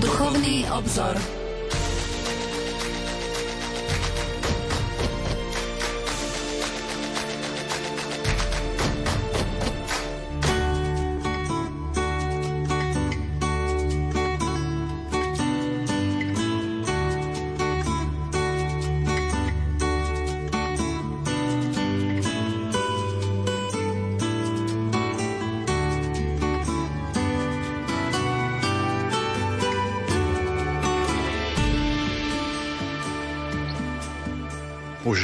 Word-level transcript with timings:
Duchovný 0.00 0.66
obzor. 0.70 1.43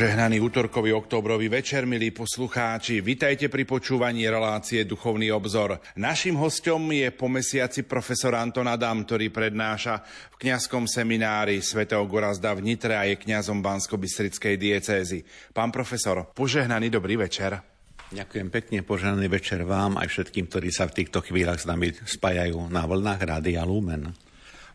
Požehnaný 0.01 0.41
útorkový 0.41 0.97
oktobrový 0.97 1.53
večer, 1.53 1.85
milí 1.85 2.09
poslucháči. 2.09 3.05
Vitajte 3.05 3.53
pri 3.53 3.69
počúvaní 3.69 4.25
relácie 4.33 4.89
Duchovný 4.89 5.29
obzor. 5.29 5.77
Naším 5.93 6.41
hostom 6.41 6.89
je 6.89 7.13
po 7.13 7.29
mesiaci 7.29 7.85
profesor 7.85 8.33
Anton 8.33 8.65
Adam, 8.65 9.05
ktorý 9.05 9.29
prednáša 9.29 10.01
v 10.33 10.37
kňazskom 10.41 10.89
seminári 10.89 11.61
svätého 11.61 12.01
Gorazda 12.09 12.57
v 12.57 12.65
Nitre 12.65 12.97
a 12.97 13.05
je 13.05 13.21
kňazom 13.21 13.61
Bansko-Bystrickej 13.61 14.57
diecézy. 14.57 15.21
Pán 15.53 15.69
profesor, 15.69 16.33
požehnaný 16.33 16.89
dobrý 16.89 17.21
večer. 17.21 17.61
Ďakujem 18.09 18.49
pekne, 18.49 18.81
požehnaný 18.81 19.29
večer 19.29 19.69
vám 19.69 20.01
aj 20.01 20.09
všetkým, 20.17 20.49
ktorí 20.49 20.73
sa 20.73 20.89
v 20.89 20.97
týchto 20.97 21.21
chvíľach 21.21 21.61
s 21.61 21.69
nami 21.69 21.93
spájajú 21.93 22.73
na 22.73 22.89
vlnách 22.89 23.21
Rádia 23.21 23.69
Lumen. 23.69 24.17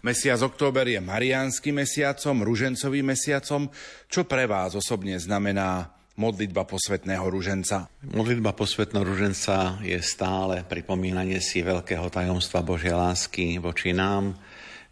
Mesiac 0.06 0.38
október 0.46 0.86
je 0.86 1.02
mariánsky 1.02 1.74
mesiacom, 1.74 2.46
ružencovým 2.46 3.10
mesiacom. 3.10 3.66
Čo 4.06 4.30
pre 4.30 4.46
vás 4.46 4.78
osobne 4.78 5.18
znamená 5.18 5.98
modlitba 6.22 6.62
posvetného 6.62 7.26
ruženca? 7.26 7.90
Modlitba 8.14 8.54
posvetného 8.54 9.02
ruženca 9.02 9.82
je 9.82 9.98
stále 10.06 10.62
pripomínanie 10.62 11.42
si 11.42 11.66
veľkého 11.66 12.06
tajomstva 12.14 12.62
Božej 12.62 12.94
lásky 12.94 13.58
voči 13.58 13.98
nám, 13.98 14.38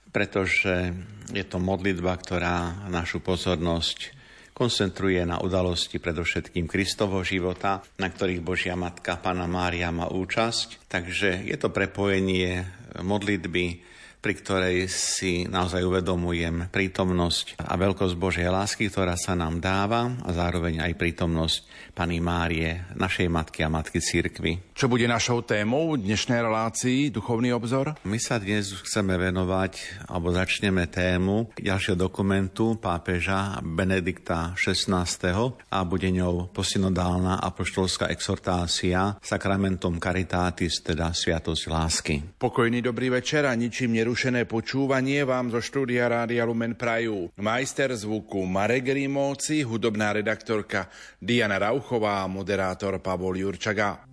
pretože 0.09 0.97
je 1.30 1.45
to 1.45 1.61
modlitba, 1.61 2.17
ktorá 2.17 2.89
našu 2.89 3.22
pozornosť 3.22 4.17
koncentruje 4.58 5.22
na 5.30 5.38
udalosti 5.38 6.02
predovšetkým 6.02 6.66
Kristovo 6.66 7.22
života, 7.22 7.86
na 8.02 8.09
ktorých 8.09 8.41
Božia 8.41 8.73
Matka 8.73 9.22
Pana 9.22 9.45
Mária 9.45 9.94
má 9.94 10.09
účasť. 10.09 10.89
Takže 10.89 11.45
je 11.45 11.58
to 11.61 11.69
prepojenie 11.69 12.66
modlitby 12.97 13.92
pri 14.23 14.39
ktorej 14.39 14.88
si 14.88 15.43
naozaj 15.52 15.83
uvedomujem 15.83 16.71
prítomnosť 16.71 17.59
a 17.59 17.75
veľkosť 17.75 18.16
Božej 18.16 18.47
lásky, 18.47 18.88
ktorá 18.88 19.19
sa 19.19 19.35
nám 19.35 19.59
dáva 19.59 20.07
a 20.23 20.31
zároveň 20.31 20.79
aj 20.79 20.95
prítomnosť 20.95 21.91
Pany 21.91 22.23
Márie, 22.23 22.88
našej 22.95 23.27
matky 23.27 23.67
a 23.67 23.69
matky 23.69 23.99
církvy. 23.99 24.71
Čo 24.71 24.88
bude 24.88 25.03
našou 25.11 25.44
témou 25.44 25.99
dnešnej 25.99 26.39
relácii 26.39 27.11
Duchovný 27.11 27.51
obzor? 27.51 27.99
My 28.07 28.16
sa 28.16 28.39
dnes 28.39 28.71
chceme 28.71 29.19
venovať, 29.19 30.07
alebo 30.07 30.31
začneme 30.31 30.88
tému 30.88 31.51
ďalšieho 31.59 31.99
dokumentu 31.99 32.79
pápeža 32.79 33.59
Benedikta 33.59 34.55
XVI. 34.55 35.03
a 35.51 35.79
bude 35.83 36.07
ňou 36.09 36.47
posynodálna 36.55 37.44
apoštolská 37.44 38.07
exhortácia 38.07 39.19
Sacramentum 39.19 39.99
Caritatis, 39.99 40.79
teda 40.79 41.11
Sviatosť 41.11 41.63
lásky. 41.67 42.16
Pokojný 42.39 42.79
dobrý 42.79 43.11
večer 43.11 43.45
a 43.45 43.53
ničím 43.53 43.99
nerušený 43.99 44.12
nerušené 44.14 44.45
počúvanie 44.45 45.25
vám 45.25 45.50
zo 45.50 45.58
štúdia 45.58 46.06
Rádia 46.06 46.46
Lumen 46.46 46.78
Prajú. 46.78 47.34
Majster 47.34 47.90
zvuku 47.97 48.46
Marek 48.46 48.94
Rímovci, 48.94 49.66
hudobná 49.66 50.13
redaktorka 50.13 50.85
Diana 51.18 51.57
Rauchová 51.57 52.22
a 52.22 52.29
moderátor 52.29 53.01
Pavol 53.01 53.41
Jurčaga. 53.41 54.12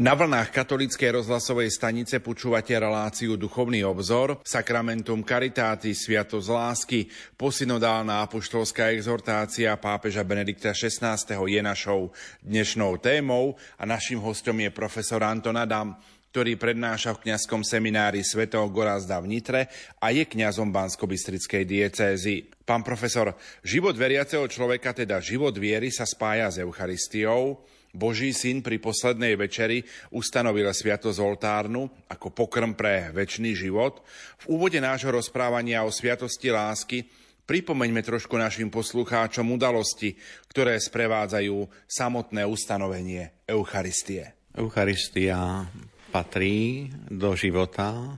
Na 0.00 0.16
vlnách 0.16 0.56
katolíckej 0.56 1.20
rozhlasovej 1.20 1.68
stanice 1.68 2.16
počúvate 2.16 2.72
reláciu 2.72 3.36
Duchovný 3.36 3.84
obzor, 3.84 4.40
Sakramentum 4.40 5.20
Caritátis, 5.20 6.08
Sviatosť 6.08 6.48
lásky, 6.48 7.00
posynodálna 7.36 8.24
apoštolská 8.24 8.88
exhortácia 8.96 9.68
pápeža 9.76 10.24
Benedikta 10.24 10.72
XVI. 10.72 11.20
je 11.28 11.60
našou 11.60 12.08
dnešnou 12.40 12.96
témou 13.04 13.60
a 13.76 13.84
našim 13.84 14.16
hostom 14.16 14.64
je 14.64 14.72
profesor 14.72 15.20
Anton 15.20 15.60
Adam, 15.60 15.92
ktorý 16.32 16.56
prednáša 16.56 17.12
v 17.12 17.28
kňazskom 17.28 17.60
seminári 17.60 18.24
svätého 18.24 18.64
Gorazda 18.72 19.20
v 19.20 19.28
Nitre 19.28 19.68
a 20.00 20.08
je 20.08 20.24
kňazom 20.24 20.72
bansko 20.72 21.04
diecézy. 21.04 22.48
Pán 22.64 22.80
profesor, 22.80 23.36
život 23.60 23.92
veriaceho 23.92 24.48
človeka, 24.48 24.96
teda 24.96 25.20
život 25.20 25.52
viery, 25.52 25.92
sa 25.92 26.08
spája 26.08 26.48
s 26.48 26.64
Eucharistiou, 26.64 27.60
Boží 27.92 28.32
syn 28.32 28.64
pri 28.64 28.80
poslednej 28.80 29.36
večeri 29.36 29.84
ustanovil 30.16 30.64
sviatosť 30.64 31.18
oltárnu 31.20 31.92
ako 32.08 32.32
pokrm 32.32 32.72
pre 32.72 33.12
väčší 33.12 33.52
život. 33.52 34.00
V 34.48 34.56
úvode 34.56 34.80
nášho 34.80 35.12
rozprávania 35.12 35.84
o 35.84 35.92
sviatosti 35.92 36.48
lásky 36.48 37.04
pripomeňme 37.44 38.00
trošku 38.00 38.40
našim 38.40 38.72
poslucháčom 38.72 39.44
udalosti, 39.44 40.16
ktoré 40.48 40.80
sprevádzajú 40.80 41.68
samotné 41.84 42.48
ustanovenie 42.48 43.44
Eucharistie. 43.44 44.32
Eucharistia 44.56 45.68
patrí 46.08 46.88
do 47.12 47.36
života 47.36 48.16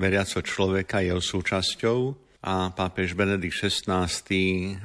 veriaco 0.00 0.40
človeka, 0.40 1.04
jeho 1.04 1.20
súčasťou 1.20 2.21
a 2.42 2.74
pápež 2.74 3.14
Benedikt 3.14 3.54
XVI 3.54 4.10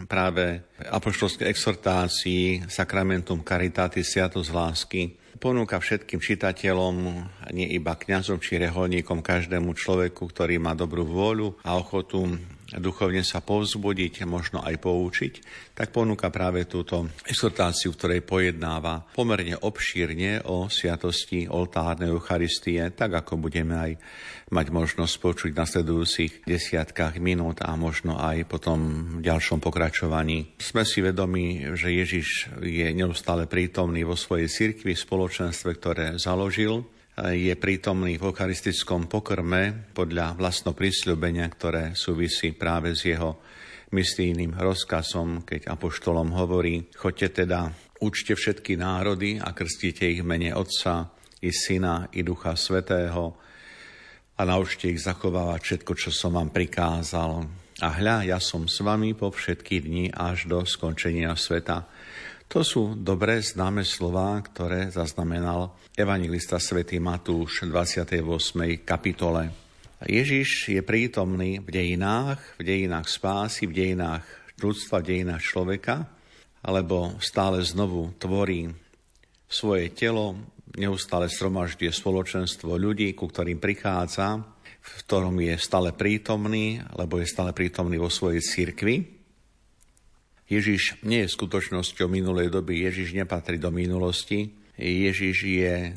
práve 0.06 0.62
apoštolské 0.78 1.50
exhortácii 1.50 2.70
Sacramentum 2.70 3.42
Caritatis 3.42 4.14
Sviatosť 4.14 4.52
lásky 4.54 5.04
ponúka 5.38 5.78
všetkým 5.78 6.18
čitateľom, 6.18 6.96
nie 7.54 7.70
iba 7.78 7.94
kňazom 7.94 8.42
či 8.42 8.58
reholníkom, 8.58 9.22
každému 9.22 9.78
človeku, 9.78 10.34
ktorý 10.34 10.58
má 10.58 10.74
dobrú 10.74 11.06
vôľu 11.06 11.62
a 11.62 11.78
ochotu 11.78 12.26
duchovne 12.76 13.24
sa 13.24 13.40
povzbudiť, 13.40 14.28
možno 14.28 14.60
aj 14.60 14.76
poučiť, 14.84 15.34
tak 15.72 15.96
ponúka 15.96 16.28
práve 16.28 16.68
túto 16.68 17.08
exhortáciu, 17.24 17.96
ktorej 17.96 18.28
pojednáva 18.28 19.08
pomerne 19.16 19.56
obšírne 19.56 20.44
o 20.52 20.68
sviatosti 20.68 21.48
oltárnej 21.48 22.12
Eucharistie, 22.12 22.92
tak 22.92 23.24
ako 23.24 23.40
budeme 23.40 23.76
aj 23.78 23.92
mať 24.48 24.68
možnosť 24.72 25.16
počuť 25.20 25.50
v 25.52 25.60
nasledujúcich 25.60 26.32
desiatkách 26.48 27.20
minút 27.20 27.60
a 27.64 27.76
možno 27.76 28.16
aj 28.16 28.48
potom 28.48 28.80
v 29.20 29.22
ďalšom 29.24 29.60
pokračovaní. 29.60 30.56
Sme 30.60 30.88
si 30.88 31.04
vedomi, 31.04 31.76
že 31.76 31.92
Ježiš 31.92 32.52
je 32.64 32.88
neustále 32.96 33.44
prítomný 33.48 34.08
vo 34.08 34.16
svojej 34.16 34.48
cirkvi, 34.48 34.96
spoločenstve, 34.96 35.70
ktoré 35.76 36.06
založil 36.16 36.97
je 37.18 37.54
prítomný 37.58 38.22
v 38.22 38.30
eucharistickom 38.30 39.10
pokrme 39.10 39.90
podľa 39.98 40.38
vlastno 40.38 40.78
prisľubenia, 40.78 41.50
ktoré 41.50 41.98
súvisí 41.98 42.54
práve 42.54 42.94
s 42.94 43.10
jeho 43.10 43.42
mistýným 43.90 44.54
rozkazom, 44.54 45.42
keď 45.42 45.66
apoštolom 45.74 46.30
hovorí, 46.38 46.86
choďte 46.94 47.42
teda, 47.42 47.74
učte 48.06 48.38
všetky 48.38 48.78
národy 48.78 49.42
a 49.42 49.50
krstite 49.50 50.06
ich 50.06 50.22
mene 50.22 50.54
Otca 50.54 51.10
i 51.42 51.50
Syna 51.50 52.06
i 52.14 52.22
Ducha 52.22 52.54
Svetého 52.54 53.34
a 54.38 54.42
naučte 54.46 54.94
ich 54.94 55.02
zachovávať 55.02 55.62
všetko, 55.66 55.92
čo 55.98 56.14
som 56.14 56.38
vám 56.38 56.54
prikázal. 56.54 57.50
A 57.82 57.88
hľa, 57.94 58.30
ja 58.30 58.38
som 58.38 58.70
s 58.70 58.78
vami 58.86 59.18
po 59.18 59.34
všetky 59.34 59.82
dni 59.82 60.06
až 60.14 60.46
do 60.46 60.62
skončenia 60.66 61.34
sveta. 61.34 61.90
To 62.48 62.64
sú 62.64 62.96
dobré 62.96 63.44
známe 63.44 63.84
slová, 63.84 64.40
ktoré 64.40 64.88
zaznamenal 64.88 65.76
evangelista 65.92 66.56
svätý 66.64 66.96
Matúš 66.96 67.68
v 67.68 67.76
28. 67.76 68.24
kapitole. 68.88 69.52
Ježiš 70.08 70.72
je 70.72 70.80
prítomný 70.80 71.60
v 71.60 71.68
dejinách, 71.68 72.40
v 72.56 72.64
dejinách 72.64 73.12
spásy, 73.12 73.68
v 73.68 73.76
dejinách 73.76 74.24
ľudstva, 74.64 75.04
v 75.04 75.08
dejinách 75.12 75.44
človeka, 75.44 76.08
alebo 76.64 77.20
stále 77.20 77.60
znovu 77.68 78.16
tvorí 78.16 78.72
svoje 79.52 79.92
telo, 79.92 80.40
neustále 80.80 81.28
stromažďuje 81.28 81.92
spoločenstvo 81.92 82.80
ľudí, 82.80 83.12
ku 83.12 83.28
ktorým 83.28 83.60
prichádza, 83.60 84.40
v 84.80 84.92
ktorom 85.04 85.36
je 85.44 85.60
stále 85.60 85.92
prítomný, 85.92 86.80
lebo 86.96 87.20
je 87.20 87.28
stále 87.28 87.52
prítomný 87.52 88.00
vo 88.00 88.08
svojej 88.08 88.40
cirkvi, 88.40 89.17
Ježiš 90.48 91.04
nie 91.04 91.28
je 91.28 91.34
skutočnosťou 91.36 92.08
minulej 92.08 92.48
doby, 92.48 92.88
Ježiš 92.88 93.12
nepatrí 93.12 93.60
do 93.60 93.68
minulosti. 93.68 94.48
Ježiš 94.80 95.38
je 95.44 95.92
e, 95.92 95.94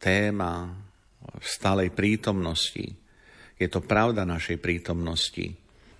téma 0.00 0.72
stálej 1.36 1.92
prítomnosti. 1.92 2.96
Je 3.60 3.68
to 3.68 3.84
pravda 3.84 4.24
našej 4.24 4.56
prítomnosti. 4.56 5.52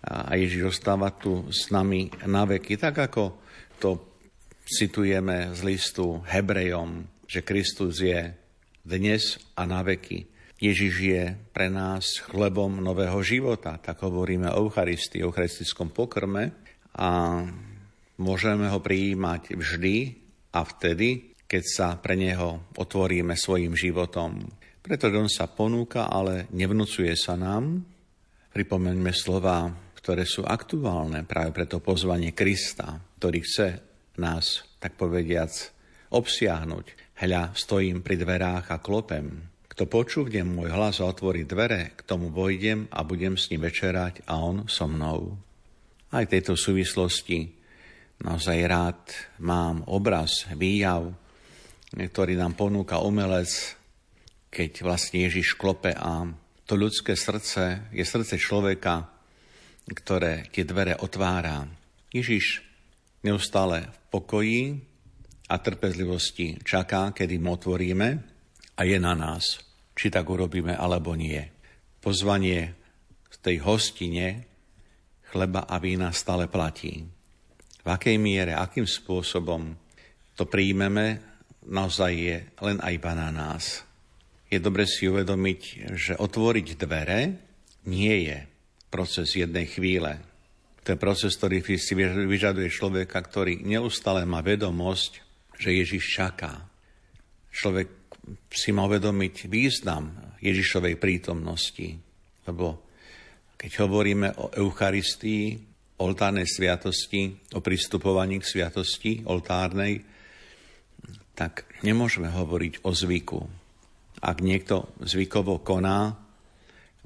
A 0.02 0.34
Ježiš 0.34 0.80
ostáva 0.80 1.12
tu 1.12 1.46
s 1.52 1.68
nami 1.68 2.08
na 2.26 2.48
veky, 2.48 2.80
tak 2.80 3.06
ako 3.06 3.38
to 3.78 4.00
citujeme 4.66 5.52
z 5.52 5.60
listu 5.62 6.24
Hebrejom, 6.26 7.04
že 7.28 7.44
Kristus 7.44 8.00
je 8.00 8.32
dnes 8.82 9.38
a 9.54 9.62
na 9.68 9.84
veky. 9.84 10.26
Ježiš 10.58 10.94
je 10.98 11.24
pre 11.52 11.68
nás 11.68 12.22
chlebom 12.22 12.80
nového 12.80 13.18
života, 13.20 13.76
tak 13.76 14.00
hovoríme 14.00 14.50
o 14.50 14.66
Eucharistii, 14.66 15.20
o 15.22 15.30
eucharistickom 15.30 15.90
pokrme 15.92 16.61
a 16.96 17.40
môžeme 18.20 18.68
ho 18.68 18.78
prijímať 18.78 19.56
vždy 19.56 19.96
a 20.52 20.60
vtedy, 20.62 21.32
keď 21.48 21.62
sa 21.64 21.88
pre 22.00 22.16
neho 22.16 22.64
otvoríme 22.76 23.36
svojim 23.36 23.76
životom. 23.76 24.40
Pretože 24.82 25.16
on 25.20 25.30
sa 25.30 25.46
ponúka, 25.46 26.10
ale 26.10 26.50
nevnúcuje 26.50 27.14
sa 27.14 27.38
nám. 27.38 27.84
Pripomeňme 28.52 29.12
slova, 29.14 29.70
ktoré 29.96 30.26
sú 30.26 30.42
aktuálne 30.42 31.22
práve 31.22 31.54
pre 31.54 31.64
to 31.70 31.78
pozvanie 31.78 32.34
Krista, 32.34 32.98
ktorý 33.20 33.38
chce 33.46 33.68
nás, 34.18 34.66
tak 34.82 34.98
povediac, 34.98 35.52
obsiahnuť. 36.10 37.16
Hľa, 37.22 37.54
stojím 37.54 38.02
pri 38.02 38.18
dverách 38.18 38.74
a 38.74 38.82
klopem. 38.82 39.46
Kto 39.70 39.88
počúvne 39.88 40.44
môj 40.44 40.68
hlas 40.68 41.00
a 41.00 41.08
otvorí 41.08 41.48
dvere, 41.48 41.96
k 41.96 42.02
tomu 42.04 42.28
vojdem 42.28 42.90
a 42.92 43.06
budem 43.06 43.40
s 43.40 43.48
ním 43.48 43.64
večerať 43.64 44.26
a 44.28 44.36
on 44.36 44.68
so 44.68 44.84
mnou. 44.84 45.38
Aj 46.12 46.28
v 46.28 46.32
tejto 46.36 46.60
súvislosti 46.60 47.48
naozaj 48.20 48.58
rád 48.68 49.00
mám 49.40 49.80
obraz, 49.88 50.44
výjav, 50.52 51.08
ktorý 51.88 52.36
nám 52.36 52.52
ponúka 52.52 53.00
umelec, 53.00 53.48
keď 54.52 54.84
vlastne 54.84 55.24
Ježiš 55.24 55.56
klope 55.56 55.96
a 55.96 56.28
to 56.68 56.76
ľudské 56.76 57.16
srdce 57.16 57.88
je 57.96 58.04
srdce 58.04 58.36
človeka, 58.36 59.08
ktoré 59.88 60.52
tie 60.52 60.68
dvere 60.68 61.00
otvára. 61.00 61.64
Ježiš 62.12 62.60
neustále 63.24 63.88
v 63.88 63.96
pokoji 64.12 64.60
a 65.48 65.56
trpezlivosti 65.56 66.60
čaká, 66.60 67.16
kedy 67.16 67.40
mu 67.40 67.56
otvoríme 67.56 68.08
a 68.76 68.80
je 68.84 69.00
na 69.00 69.16
nás, 69.16 69.64
či 69.96 70.12
tak 70.12 70.28
urobíme 70.28 70.76
alebo 70.76 71.16
nie. 71.16 71.40
Pozvanie 72.04 72.76
z 73.32 73.36
tej 73.40 73.64
hostine 73.64 74.51
chleba 75.32 75.64
a 75.64 75.80
vína 75.80 76.12
stále 76.12 76.44
platí. 76.52 77.08
V 77.82 77.88
akej 77.88 78.20
miere, 78.20 78.52
akým 78.52 78.84
spôsobom 78.84 79.72
to 80.36 80.44
príjmeme, 80.44 81.18
naozaj 81.64 82.12
je 82.12 82.36
len 82.60 82.78
aj 82.84 82.94
na 83.16 83.32
nás. 83.32 83.64
Je 84.52 84.60
dobre 84.60 84.84
si 84.84 85.08
uvedomiť, 85.08 85.60
že 85.96 86.12
otvoriť 86.20 86.68
dvere 86.76 87.20
nie 87.88 88.28
je 88.28 88.38
proces 88.92 89.32
jednej 89.32 89.64
chvíle. 89.64 90.20
To 90.84 90.92
je 90.92 91.00
proces, 91.00 91.32
ktorý 91.40 91.64
si 91.80 91.96
vyžaduje 92.28 92.68
človeka, 92.68 93.16
ktorý 93.16 93.64
neustále 93.64 94.28
má 94.28 94.44
vedomosť, 94.44 95.24
že 95.56 95.72
Ježiš 95.72 96.04
čaká. 96.20 96.68
Človek 97.48 97.88
si 98.52 98.70
má 98.74 98.84
uvedomiť 98.84 99.48
význam 99.48 100.36
Ježišovej 100.42 100.98
prítomnosti. 100.98 101.96
Lebo 102.44 102.91
keď 103.62 103.86
hovoríme 103.86 104.28
o 104.42 104.50
Eucharistii, 104.50 105.54
oltárnej 106.02 106.50
sviatosti, 106.50 107.30
o 107.54 107.62
pristupovaní 107.62 108.42
k 108.42 108.50
sviatosti 108.58 109.22
oltárnej, 109.22 110.02
tak 111.38 111.70
nemôžeme 111.86 112.26
hovoriť 112.26 112.82
o 112.82 112.90
zvyku. 112.90 113.38
Ak 114.18 114.42
niekto 114.42 114.90
zvykovo 114.98 115.62
koná, 115.62 116.10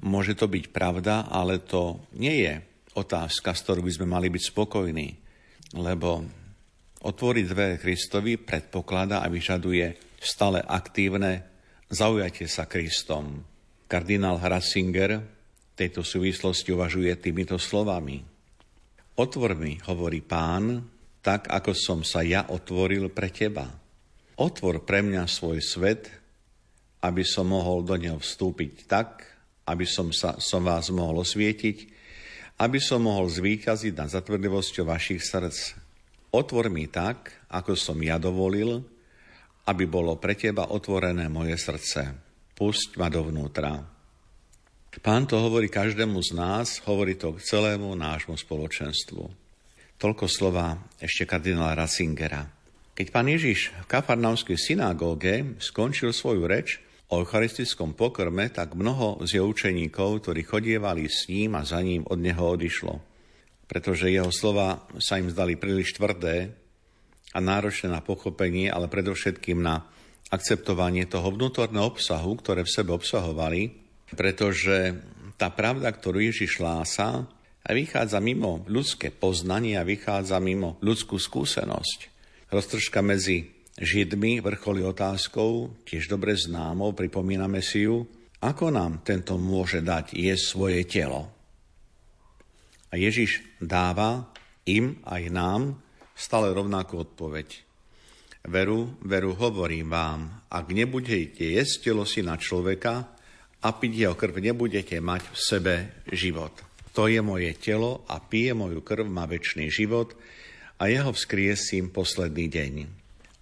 môže 0.01 0.33
to 0.33 0.49
byť 0.49 0.73
pravda, 0.73 1.29
ale 1.29 1.61
to 1.61 2.01
nie 2.17 2.41
je 2.41 2.53
otázka, 2.97 3.53
s 3.53 3.61
ktorou 3.61 3.85
by 3.85 3.93
sme 3.93 4.07
mali 4.09 4.33
byť 4.33 4.43
spokojní. 4.49 5.07
Lebo 5.77 6.25
otvoriť 7.05 7.45
dvere 7.45 7.77
Kristovi 7.77 8.41
predpokladá 8.41 9.21
a 9.21 9.29
vyžaduje 9.29 10.17
stále 10.17 10.65
aktívne 10.65 11.45
zaujatie 11.93 12.49
sa 12.49 12.65
Kristom. 12.65 13.45
Kardinál 13.85 14.41
Ratzinger 14.41 15.36
tejto 15.77 16.01
súvislosti 16.01 16.73
uvažuje 16.73 17.13
týmito 17.21 17.61
slovami. 17.61 18.25
Otvor 19.21 19.53
mi, 19.53 19.77
hovorí 19.85 20.25
pán, 20.25 20.81
tak 21.21 21.53
ako 21.53 21.71
som 21.77 21.99
sa 22.01 22.25
ja 22.25 22.49
otvoril 22.49 23.13
pre 23.13 23.29
teba. 23.29 23.69
Otvor 24.41 24.81
pre 24.81 25.05
mňa 25.05 25.29
svoj 25.29 25.61
svet, 25.61 26.09
aby 27.05 27.21
som 27.21 27.53
mohol 27.53 27.85
do 27.85 27.93
neho 27.93 28.17
vstúpiť 28.17 28.73
tak, 28.89 29.21
aby 29.69 29.85
som, 29.85 30.09
sa, 30.09 30.41
som 30.41 30.65
vás 30.65 30.89
mohol 30.89 31.21
osvietiť, 31.21 31.77
aby 32.57 32.81
som 32.81 33.05
mohol 33.05 33.29
zvíťaziť 33.29 33.93
nad 33.93 34.09
zatvrdlivosťou 34.09 34.85
vašich 34.89 35.21
srdc. 35.21 35.77
Otvor 36.33 36.73
mi 36.73 36.89
tak, 36.89 37.45
ako 37.53 37.77
som 37.77 37.97
ja 38.01 38.17
dovolil, 38.17 38.81
aby 39.67 39.83
bolo 39.85 40.17
pre 40.17 40.33
teba 40.33 40.73
otvorené 40.73 41.29
moje 41.29 41.57
srdce. 41.59 42.17
Pusť 42.57 42.97
ma 42.97 43.09
dovnútra. 43.13 43.96
Pán 44.97 45.29
to 45.29 45.37
hovorí 45.37 45.69
každému 45.69 46.17
z 46.25 46.33
nás, 46.33 46.81
hovorí 46.89 47.13
to 47.13 47.37
k 47.37 47.43
celému 47.45 47.93
nášmu 47.93 48.33
spoločenstvu. 48.33 49.29
Toľko 50.01 50.25
slova 50.25 50.77
ešte 50.97 51.29
kardinála 51.29 51.77
Ratzingera. 51.77 52.49
Keď 52.97 53.07
pán 53.13 53.29
Ježiš 53.29 53.77
v 53.77 53.85
kafarnaumskej 53.93 54.57
synagóge 54.57 55.53
skončil 55.61 56.09
svoju 56.17 56.49
reč 56.49 56.81
o 57.13 57.21
eucharistickom 57.21 57.93
pokrme, 57.93 58.49
tak 58.49 58.73
mnoho 58.73 59.21
z 59.21 59.37
jeho 59.37 59.45
učeníkov, 59.45 60.25
ktorí 60.25 60.41
chodievali 60.41 61.05
s 61.05 61.29
ním 61.29 61.53
a 61.53 61.61
za 61.61 61.77
ním, 61.77 62.01
od 62.09 62.17
neho 62.17 62.41
odišlo. 62.57 62.97
Pretože 63.69 64.09
jeho 64.09 64.33
slova 64.33 64.81
sa 64.97 65.21
im 65.21 65.29
zdali 65.29 65.61
príliš 65.61 65.93
tvrdé 65.93 66.57
a 67.33 67.39
náročné 67.39 67.93
na 67.93 68.01
pochopenie, 68.01 68.73
ale 68.73 68.89
predovšetkým 68.89 69.61
na 69.61 69.85
akceptovanie 70.33 71.05
toho 71.05 71.29
vnútorného 71.29 71.85
obsahu, 71.85 72.33
ktoré 72.41 72.65
v 72.65 72.73
sebe 72.73 72.97
obsahovali, 72.97 73.86
pretože 74.15 74.95
tá 75.35 75.51
pravda, 75.51 75.91
ktorú 75.91 76.23
Ježiš 76.23 76.63
hlása, 76.63 77.27
vychádza 77.67 78.23
mimo 78.23 78.63
ľudské 78.71 79.11
poznanie 79.11 79.75
a 79.75 79.83
vychádza 79.83 80.39
mimo 80.39 80.79
ľudskú 80.79 81.19
skúsenosť. 81.19 81.99
Roztržka 82.47 83.03
medzi 83.03 83.51
Židmi 83.77 84.41
vrcholí 84.41 84.81
otázkou, 84.81 85.83
tiež 85.85 86.09
dobre 86.09 86.33
známou, 86.33 86.97
pripomíname 86.97 87.61
si 87.61 87.85
ju, 87.85 88.07
ako 88.41 88.73
nám 88.73 89.05
tento 89.05 89.37
môže 89.37 89.85
dať 89.85 90.17
je 90.17 90.33
svoje 90.33 90.81
telo. 90.89 91.29
A 92.89 92.97
Ježiš 92.97 93.43
dáva 93.61 94.31
im 94.65 94.97
aj 95.05 95.23
nám 95.29 95.61
stále 96.17 96.55
rovnakú 96.55 97.03
odpoveď. 97.05 97.67
Veru, 98.47 98.95
veru 99.03 99.35
hovorím 99.35 99.91
vám, 99.91 100.19
ak 100.47 100.71
nebudete 100.71 101.43
jesť 101.59 101.91
telo 101.91 102.07
syna 102.07 102.39
človeka 102.39 103.16
a 103.67 103.75
piť 103.75 104.07
jeho 104.07 104.15
krv, 104.15 104.39
nebudete 104.39 104.95
mať 105.03 105.27
v 105.27 105.37
sebe 105.37 105.75
život. 106.07 106.55
To 106.95 107.11
je 107.11 107.19
moje 107.19 107.51
telo 107.59 108.07
a 108.07 108.23
pije 108.23 108.55
moju 108.55 108.79
krv, 108.79 109.03
má 109.11 109.27
väčší 109.27 109.67
život 109.67 110.15
a 110.79 110.87
jeho 110.87 111.11
vzkriesím 111.11 111.91
posledný 111.91 112.47
deň. 112.47 112.73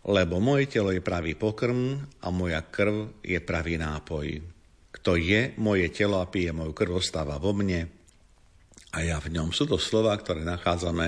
Lebo 0.09 0.41
moje 0.41 0.65
telo 0.65 0.89
je 0.89 1.05
pravý 1.05 1.37
pokrm 1.37 2.01
a 2.25 2.27
moja 2.33 2.65
krv 2.65 3.21
je 3.21 3.37
pravý 3.37 3.77
nápoj. 3.77 4.41
Kto 4.97 5.13
je 5.13 5.53
moje 5.61 5.93
telo 5.93 6.17
a 6.17 6.25
pije 6.25 6.49
moju 6.49 6.73
krv, 6.73 6.97
ostáva 6.97 7.37
vo 7.37 7.53
mne 7.53 7.85
a 8.95 8.97
ja 9.05 9.21
v 9.21 9.29
ňom. 9.29 9.53
Sú 9.53 9.69
to 9.69 9.77
slova, 9.77 10.15
ktoré 10.17 10.41
nachádzame 10.41 11.07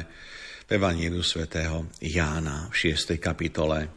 v 0.67 0.69
Evaníliu 0.69 1.23
svätého 1.23 1.89
Jána 2.03 2.69
v 2.69 2.93
6. 2.93 3.17
kapitole. 3.17 3.87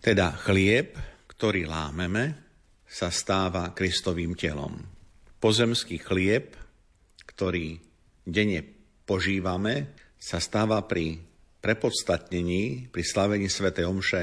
Teda 0.00 0.32
chlieb, 0.32 0.96
ktorý 1.28 1.64
lámeme, 1.64 2.49
sa 2.90 3.14
stáva 3.14 3.70
Kristovým 3.70 4.34
telom. 4.34 4.82
Pozemský 5.38 6.02
chlieb, 6.02 6.58
ktorý 7.22 7.78
denne 8.26 8.66
požívame, 9.06 9.94
sa 10.18 10.42
stáva 10.42 10.82
pri 10.82 11.22
prepodstatnení, 11.62 12.90
pri 12.90 13.02
slavení 13.06 13.46
svätej 13.46 13.86
Omše 13.86 14.22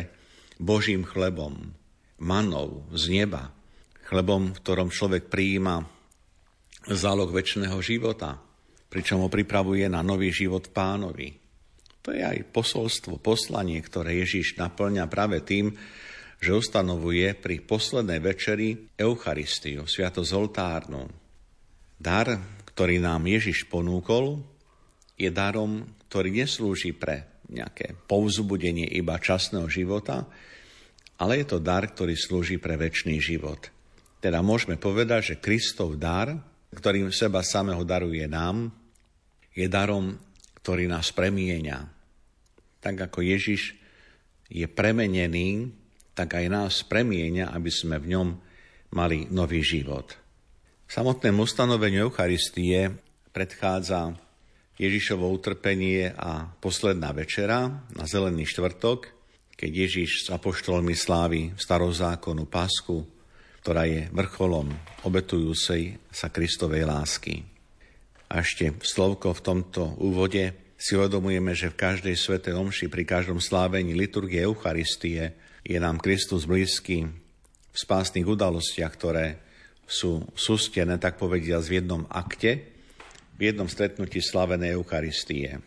Božím 0.59 1.07
chlebom, 1.07 1.71
manou 2.19 2.83
z 2.91 3.23
neba, 3.23 3.55
chlebom, 4.03 4.51
v 4.51 4.59
ktorom 4.59 4.89
človek 4.91 5.31
prijíma 5.31 5.87
zálog 6.91 7.31
väčšného 7.31 7.79
života, 7.79 8.35
pričom 8.91 9.23
ho 9.23 9.29
pripravuje 9.31 9.87
na 9.87 10.03
nový 10.03 10.29
život 10.35 10.69
pánovi. 10.75 11.39
To 12.03 12.15
je 12.15 12.23
aj 12.23 12.51
posolstvo, 12.55 13.19
poslanie, 13.19 13.79
ktoré 13.83 14.23
Ježiš 14.23 14.55
naplňa 14.55 15.11
práve 15.11 15.43
tým, 15.43 15.75
že 16.37 16.53
ustanovuje 16.53 17.33
pri 17.33 17.65
poslednej 17.65 18.21
večeri 18.21 18.77
Eucharistiu, 18.93 19.89
sviatosť. 19.89 20.33
Dar, 21.97 22.27
ktorý 22.73 23.01
nám 23.01 23.25
Ježiš 23.25 23.65
ponúkol, 23.65 24.45
je 25.17 25.33
darom, 25.33 25.81
ktorý 26.07 26.29
neslúži 26.45 26.93
pre 26.93 27.41
nejaké 27.49 27.97
povzbudenie 28.05 28.85
iba 28.85 29.17
časného 29.17 29.65
života, 29.65 30.29
ale 31.17 31.41
je 31.41 31.45
to 31.49 31.57
dar, 31.57 31.89
ktorý 31.89 32.13
slúži 32.13 32.61
pre 32.61 32.77
väčší 32.77 33.17
život. 33.17 33.73
Teda 34.21 34.45
môžeme 34.45 34.77
povedať, 34.77 35.33
že 35.33 35.41
Kristov 35.41 35.97
dar, 35.97 36.37
ktorým 36.69 37.09
seba 37.09 37.41
samého 37.41 37.81
daruje 37.81 38.29
nám, 38.29 38.69
je 39.57 39.65
darom, 39.65 40.13
ktorý 40.61 40.85
nás 40.85 41.09
premieňa. 41.09 41.89
Tak 42.77 43.09
ako 43.09 43.25
Ježiš 43.25 43.73
je 44.53 44.67
premenený, 44.69 45.73
tak 46.17 46.33
aj 46.33 46.45
nás 46.49 46.73
premieňa, 46.81 47.53
aby 47.53 47.69
sme 47.69 48.01
v 48.01 48.17
ňom 48.17 48.27
mali 48.97 49.29
nový 49.29 49.61
život. 49.61 50.17
Samotnému 50.89 51.45
ustanoveniu 51.45 52.09
Eucharistie 52.09 52.89
predchádza 53.29 54.17
Ježišovo 54.81 55.29
utrpenie 55.29 56.09
a 56.17 56.49
posledná 56.57 57.13
večera 57.13 57.69
na 57.93 58.09
Zelený 58.09 58.49
štvrtok, 58.49 59.13
keď 59.53 59.71
Ježiš 59.85 60.25
s 60.25 60.27
apoštolmi 60.33 60.97
slávi 60.97 61.53
starozákonu 61.53 62.49
pásku, 62.49 63.05
ktorá 63.61 63.85
je 63.85 64.09
vrcholom 64.09 64.73
obetujúcej 65.05 66.01
sa 66.09 66.33
Kristovej 66.33 66.89
lásky. 66.89 67.45
A 68.33 68.41
ešte 68.41 68.73
slovko 68.81 69.37
v 69.37 69.43
tomto 69.43 69.97
úvode 70.01 70.73
si 70.77 70.93
uvedomujeme, 70.93 71.57
že 71.57 71.73
v 71.73 71.79
každej 71.79 72.15
svetej 72.15 72.53
omši, 72.53 72.85
pri 72.87 73.03
každom 73.05 73.41
slávení 73.41 73.97
liturgie 73.97 74.45
Eucharistie 74.45 75.33
je 75.67 75.75
nám 75.83 75.99
Kristus 75.99 76.47
blízky 76.47 77.03
v 77.03 77.75
spásnych 77.75 78.23
udalostiach, 78.23 78.93
ktoré 78.95 79.43
sú 79.83 80.23
sústené, 80.31 80.95
tak 80.95 81.19
povediať, 81.19 81.63
v 81.67 81.75
jednom 81.83 82.03
akte, 82.07 82.63
v 83.35 83.41
jednom 83.51 83.67
stretnutí 83.67 84.23
slavenej 84.23 84.79
Eucharistie. 84.79 85.59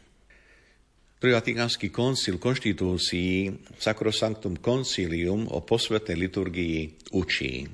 Prvý 1.21 1.37
Vatikánsky 1.37 1.93
koncil 1.93 2.41
konštitúcií 2.41 3.53
Sacrosanctum 3.77 4.57
Concilium 4.57 5.45
o 5.53 5.61
posvetnej 5.61 6.17
liturgii 6.17 7.13
učí. 7.13 7.69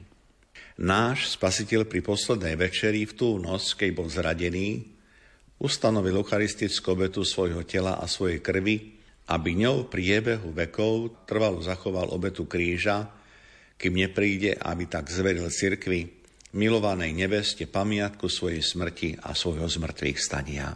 Náš 0.83 1.39
spasiteľ 1.39 1.87
pri 1.87 2.03
poslednej 2.03 2.59
večeri 2.59 3.07
v 3.07 3.15
tú 3.15 3.39
noc, 3.39 3.63
keď 3.79 3.91
bol 3.95 4.11
zradený, 4.11 4.83
ustanovil 5.63 6.19
eucharistickú 6.19 6.91
obetu 6.91 7.23
svojho 7.23 7.63
tela 7.63 8.03
a 8.03 8.05
svojej 8.11 8.43
krvi, 8.43 8.96
aby 9.27 9.59
ňou 9.59 9.91
pri 9.91 10.19
jebehu 10.19 10.55
vekov 10.55 11.27
trvalo 11.27 11.59
zachoval 11.59 12.15
obetu 12.15 12.47
kríža, 12.47 13.11
kým 13.77 13.99
nepríde, 13.99 14.57
aby 14.57 14.89
tak 14.89 15.11
zveril 15.11 15.51
cirkvi 15.51 16.09
milovanej 16.57 17.13
neveste 17.13 17.69
pamiatku 17.69 18.31
svojej 18.31 18.65
smrti 18.65 19.21
a 19.21 19.37
svojho 19.37 19.69
zmrtvých 19.69 20.19
stania. 20.19 20.73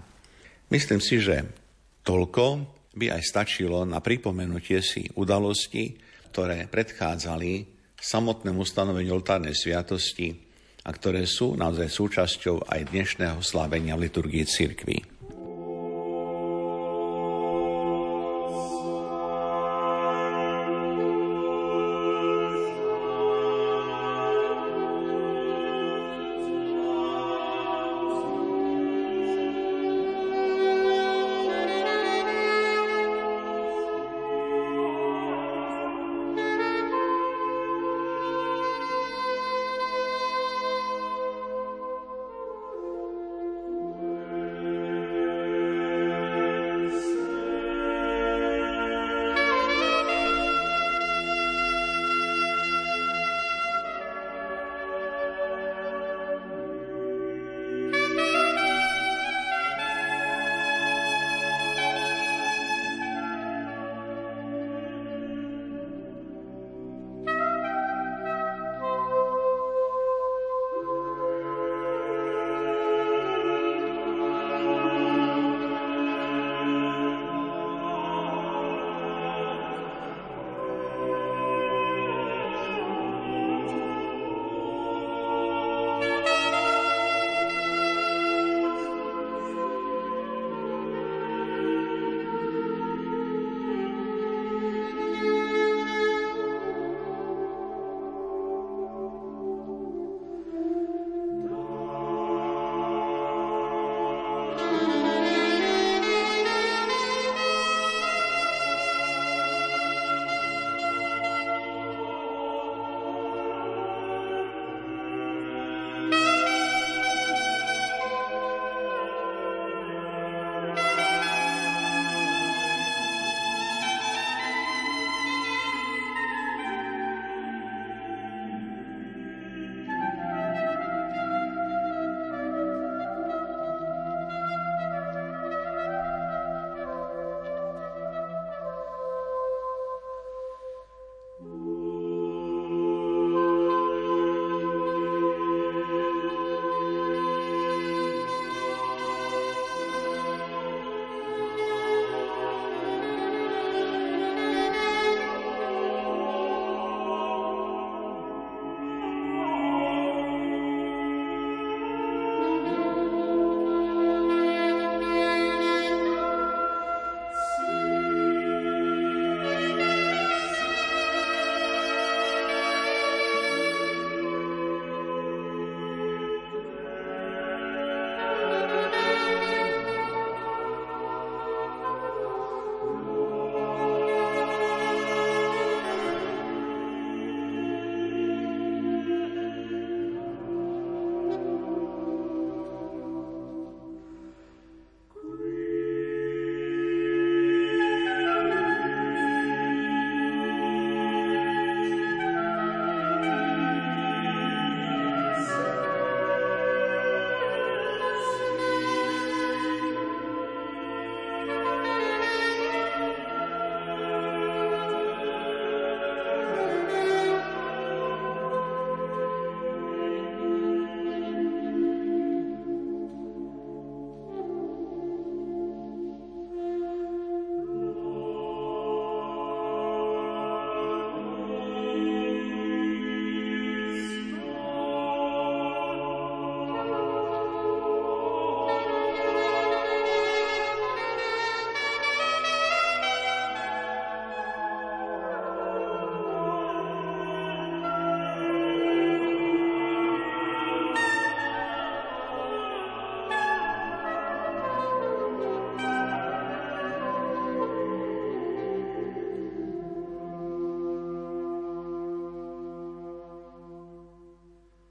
Myslím 0.69 1.00
si, 1.00 1.23
že 1.23 1.47
toľko 2.04 2.45
by 2.95 3.07
aj 3.16 3.23
stačilo 3.23 3.87
na 3.87 4.02
pripomenutie 4.02 4.83
si 4.83 5.07
udalosti, 5.16 5.97
ktoré 6.30 6.66
predchádzali 6.66 7.80
samotnému 7.97 8.61
ustanoveniu 8.61 9.19
oltárnej 9.19 9.54
sviatosti 9.54 10.35
a 10.85 10.90
ktoré 10.90 11.28
sú 11.28 11.54
naozaj 11.54 11.88
súčasťou 11.92 12.66
aj 12.66 12.90
dnešného 12.90 13.40
slávenia 13.45 13.95
v 13.95 14.09
liturgii 14.09 14.45
cirkvi. 14.49 15.19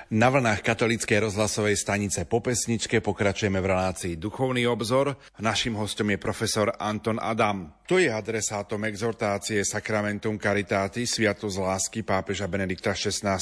Na 0.09 0.25
vlnách 0.33 0.65
katolíckej 0.65 1.21
rozhlasovej 1.21 1.77
stanice 1.77 2.25
po 2.25 2.41
pesničke 2.41 2.97
pokračujeme 2.97 3.61
v 3.61 3.69
relácii 3.69 4.17
Duchovný 4.17 4.65
obzor. 4.65 5.13
Našim 5.37 5.77
hostom 5.77 6.09
je 6.09 6.17
profesor 6.17 6.73
Anton 6.81 7.21
Adam. 7.21 7.77
To 7.85 8.01
je 8.01 8.09
adresátom 8.09 8.89
exhortácie 8.89 9.61
Sacramentum 9.61 10.41
Caritáti 10.41 11.05
Sviatosť 11.05 11.61
lásky 11.61 11.99
pápeža 12.01 12.49
Benedikta 12.49 12.97
XVI. 12.97 13.37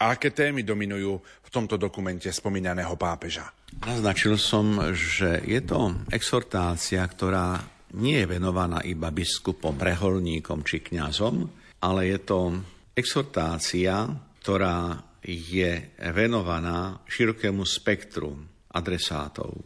A 0.00 0.16
aké 0.16 0.32
témy 0.32 0.64
dominujú 0.64 1.20
v 1.20 1.48
tomto 1.52 1.76
dokumente 1.76 2.32
spomínaného 2.32 2.96
pápeža? 2.96 3.52
Naznačil 3.84 4.40
som, 4.40 4.72
že 4.96 5.44
je 5.44 5.60
to 5.60 6.00
exhortácia, 6.08 7.04
ktorá 7.04 7.60
nie 7.92 8.24
je 8.24 8.24
venovaná 8.24 8.80
iba 8.88 9.12
biskupom, 9.12 9.76
reholníkom 9.76 10.64
či 10.64 10.80
kňazom, 10.80 11.44
ale 11.84 12.08
je 12.08 12.18
to 12.24 12.56
exhortácia, 12.96 14.08
ktorá 14.40 15.04
je 15.22 15.92
venovaná 16.14 17.02
širokému 17.06 17.66
spektru 17.66 18.34
adresátov. 18.70 19.58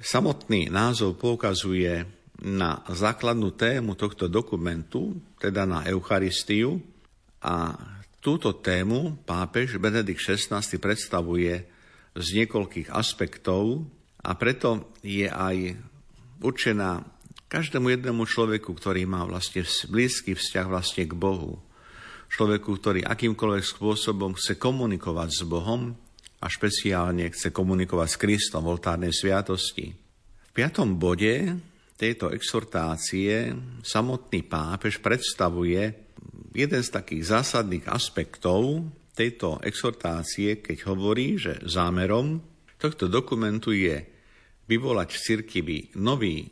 Samotný 0.00 0.72
názov 0.72 1.20
poukazuje 1.20 2.08
na 2.40 2.80
základnú 2.88 3.52
tému 3.52 4.00
tohto 4.00 4.24
dokumentu, 4.32 5.20
teda 5.36 5.68
na 5.68 5.84
Eucharistiu, 5.84 6.80
a 7.40 7.72
túto 8.20 8.52
tému 8.60 9.24
pápež 9.24 9.80
Benedikt 9.80 10.20
XVI 10.20 10.60
predstavuje 10.76 11.64
z 12.12 12.26
niekoľkých 12.36 12.92
aspektov 12.92 13.88
a 14.20 14.36
preto 14.36 14.92
je 15.00 15.24
aj 15.24 15.76
určená 16.44 17.00
každému 17.48 17.96
jednému 17.96 18.28
človeku, 18.28 18.76
ktorý 18.76 19.08
má 19.08 19.24
vlastne 19.24 19.64
blízky 19.88 20.36
vzťah 20.36 20.66
vlastne 20.68 21.08
k 21.08 21.16
Bohu 21.16 21.64
človeku, 22.30 22.78
ktorý 22.78 23.00
akýmkoľvek 23.02 23.64
spôsobom 23.66 24.38
chce 24.38 24.54
komunikovať 24.54 25.28
s 25.34 25.42
Bohom 25.44 25.90
a 26.40 26.46
špeciálne 26.46 27.26
chce 27.34 27.50
komunikovať 27.50 28.08
s 28.08 28.20
Kristom 28.22 28.64
v 28.64 28.78
oltárnej 28.78 29.12
sviatosti. 29.12 29.90
V 29.90 30.50
piatom 30.54 30.96
bode 30.96 31.58
tejto 31.98 32.32
exhortácie 32.32 33.52
samotný 33.84 34.46
pápež 34.46 35.02
predstavuje 35.02 35.82
jeden 36.56 36.82
z 36.82 36.90
takých 36.90 37.36
zásadných 37.36 37.86
aspektov 37.90 38.88
tejto 39.12 39.60
exhortácie, 39.60 40.64
keď 40.64 40.88
hovorí, 40.88 41.36
že 41.36 41.60
zámerom 41.66 42.40
tohto 42.80 43.10
dokumentu 43.10 43.76
je 43.76 44.00
vyvolať 44.64 45.08
v 45.12 45.20
cirkvi 45.20 45.78
nový 46.00 46.46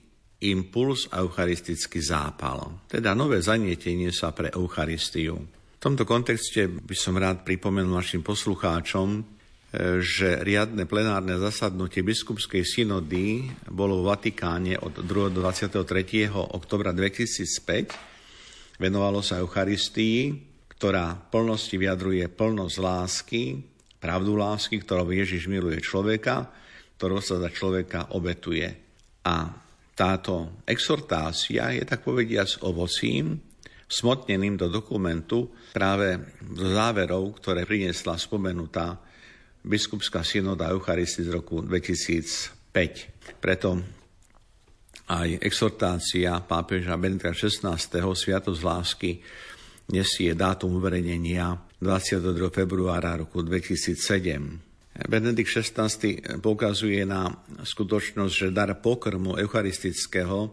impuls 0.45 1.09
a 1.11 1.25
eucharistický 1.25 1.99
zápal, 1.99 2.85
teda 2.87 3.17
nové 3.17 3.43
zanietenie 3.43 4.13
sa 4.15 4.31
pre 4.31 4.53
Eucharistiu. 4.55 5.58
V 5.79 5.87
tomto 5.87 6.03
kontexte 6.03 6.67
by 6.67 6.97
som 6.99 7.15
rád 7.15 7.47
pripomenul 7.47 8.03
našim 8.03 8.19
poslucháčom, 8.19 9.09
e, 9.15 9.23
že 10.03 10.43
riadne 10.43 10.91
plenárne 10.91 11.39
zasadnutie 11.39 12.03
biskupskej 12.03 12.67
synody 12.67 13.47
bolo 13.71 14.03
v 14.03 14.11
Vatikáne 14.11 14.75
od 14.75 15.07
2. 15.07 15.31
do 15.31 15.39
23. 15.39 16.35
oktobra 16.35 16.91
2005. 16.91 17.95
Venovalo 18.83 19.23
sa 19.23 19.39
Eucharistii, 19.39 20.35
ktorá 20.75 21.15
plnosti 21.15 21.79
vyjadruje 21.79 22.27
plnosť 22.27 22.77
lásky, 22.83 23.63
pravdu 24.03 24.35
lásky, 24.35 24.83
ktorou 24.83 25.07
Ježiš 25.15 25.47
miluje 25.47 25.79
človeka, 25.79 26.51
ktorou 26.99 27.23
sa 27.23 27.39
za 27.39 27.55
človeka 27.55 28.19
obetuje. 28.19 28.67
A 29.23 29.47
táto 29.95 30.59
exhortácia 30.67 31.71
je 31.71 31.87
tak 31.87 32.03
povediac 32.03 32.67
ovocím, 32.67 33.47
smotneným 33.89 34.61
do 34.61 34.69
dokumentu 34.69 35.49
práve 35.73 36.21
do 36.45 36.77
záverov, 36.77 37.41
ktoré 37.41 37.65
priniesla 37.65 38.21
spomenutá 38.21 39.01
biskupská 39.65 40.21
synoda 40.23 40.69
Eucharistii 40.69 41.25
z 41.25 41.31
roku 41.33 41.65
2005. 41.65 43.41
Preto 43.41 43.81
aj 45.09 45.41
exhortácia 45.41 46.37
pápeža 46.45 47.01
Benedikta 47.01 47.33
XVI. 47.33 47.81
Sviatosť 48.13 48.61
lásky 48.61 49.25
nesie 49.89 50.37
dátum 50.37 50.77
uverejnenia 50.77 51.57
22. 51.81 52.53
februára 52.53 53.17
roku 53.17 53.41
2007. 53.41 54.69
Benedikt 55.09 55.49
XVI 55.49 55.89
poukazuje 56.43 57.07
na 57.07 57.31
skutočnosť, 57.63 58.35
že 58.35 58.49
dar 58.51 58.75
pokrmu 58.83 59.39
eucharistického, 59.39 60.51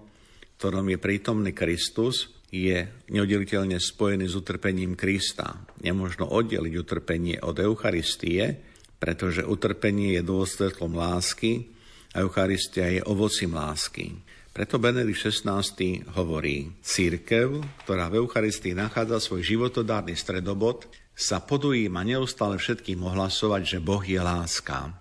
ktorom 0.62 0.86
je 0.94 0.98
prítomný 1.02 1.52
Kristus, 1.52 2.35
je 2.54 2.88
neoddeliteľne 3.10 3.78
spojený 3.82 4.26
s 4.30 4.38
utrpením 4.38 4.94
Krista. 4.94 5.66
Nemožno 5.82 6.30
oddeliť 6.30 6.74
utrpenie 6.78 7.38
od 7.42 7.58
Eucharistie, 7.60 8.58
pretože 9.02 9.44
utrpenie 9.44 10.18
je 10.20 10.24
dôsledkom 10.24 10.96
lásky 10.96 11.70
a 12.16 12.24
Eucharistia 12.24 12.90
je 12.96 13.02
ovocím 13.04 13.54
lásky. 13.58 14.16
Preto 14.56 14.80
Benedikt 14.80 15.20
XVI 15.20 15.68
hovorí, 16.16 16.72
církev, 16.80 17.60
ktorá 17.84 18.08
v 18.08 18.24
Eucharistii 18.24 18.72
nachádza 18.72 19.20
svoj 19.20 19.44
životodárny 19.44 20.16
stredobod, 20.16 20.88
sa 21.12 21.44
podujíma 21.44 22.08
neustále 22.08 22.56
všetkým 22.56 23.04
ohlasovať, 23.04 23.62
že 23.76 23.80
Boh 23.84 24.00
je 24.00 24.16
láska. 24.16 24.96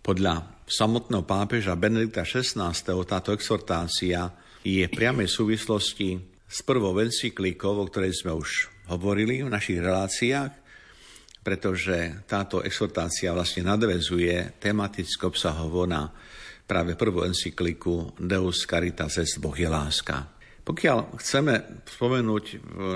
Podľa 0.00 0.64
samotného 0.64 1.28
pápeža 1.28 1.76
Benedikta 1.76 2.24
XVI 2.24 2.72
táto 3.04 3.36
exhortácia 3.36 4.32
je 4.64 4.84
priamej 4.88 5.28
súvislosti 5.28 6.29
s 6.50 6.66
prvou 6.66 6.98
encyklikou, 6.98 7.78
o 7.78 7.86
ktorej 7.86 8.10
sme 8.26 8.34
už 8.34 8.66
hovorili 8.90 9.46
v 9.46 9.54
našich 9.54 9.78
reláciách, 9.78 10.50
pretože 11.46 12.26
táto 12.26 12.60
exhortácia 12.66 13.30
vlastne 13.30 13.62
nadvezuje 13.62 14.58
tematicky 14.58 15.22
obsahovo 15.22 15.86
na 15.86 16.10
práve 16.66 16.98
prvú 16.98 17.22
encykliku 17.22 18.18
Deus 18.18 18.66
Caritas 18.66 19.22
est 19.22 19.38
Boh 19.38 19.54
je 19.54 19.70
láska. 19.70 20.26
Pokiaľ 20.60 21.16
chceme 21.18 21.82
spomenúť 21.88 22.44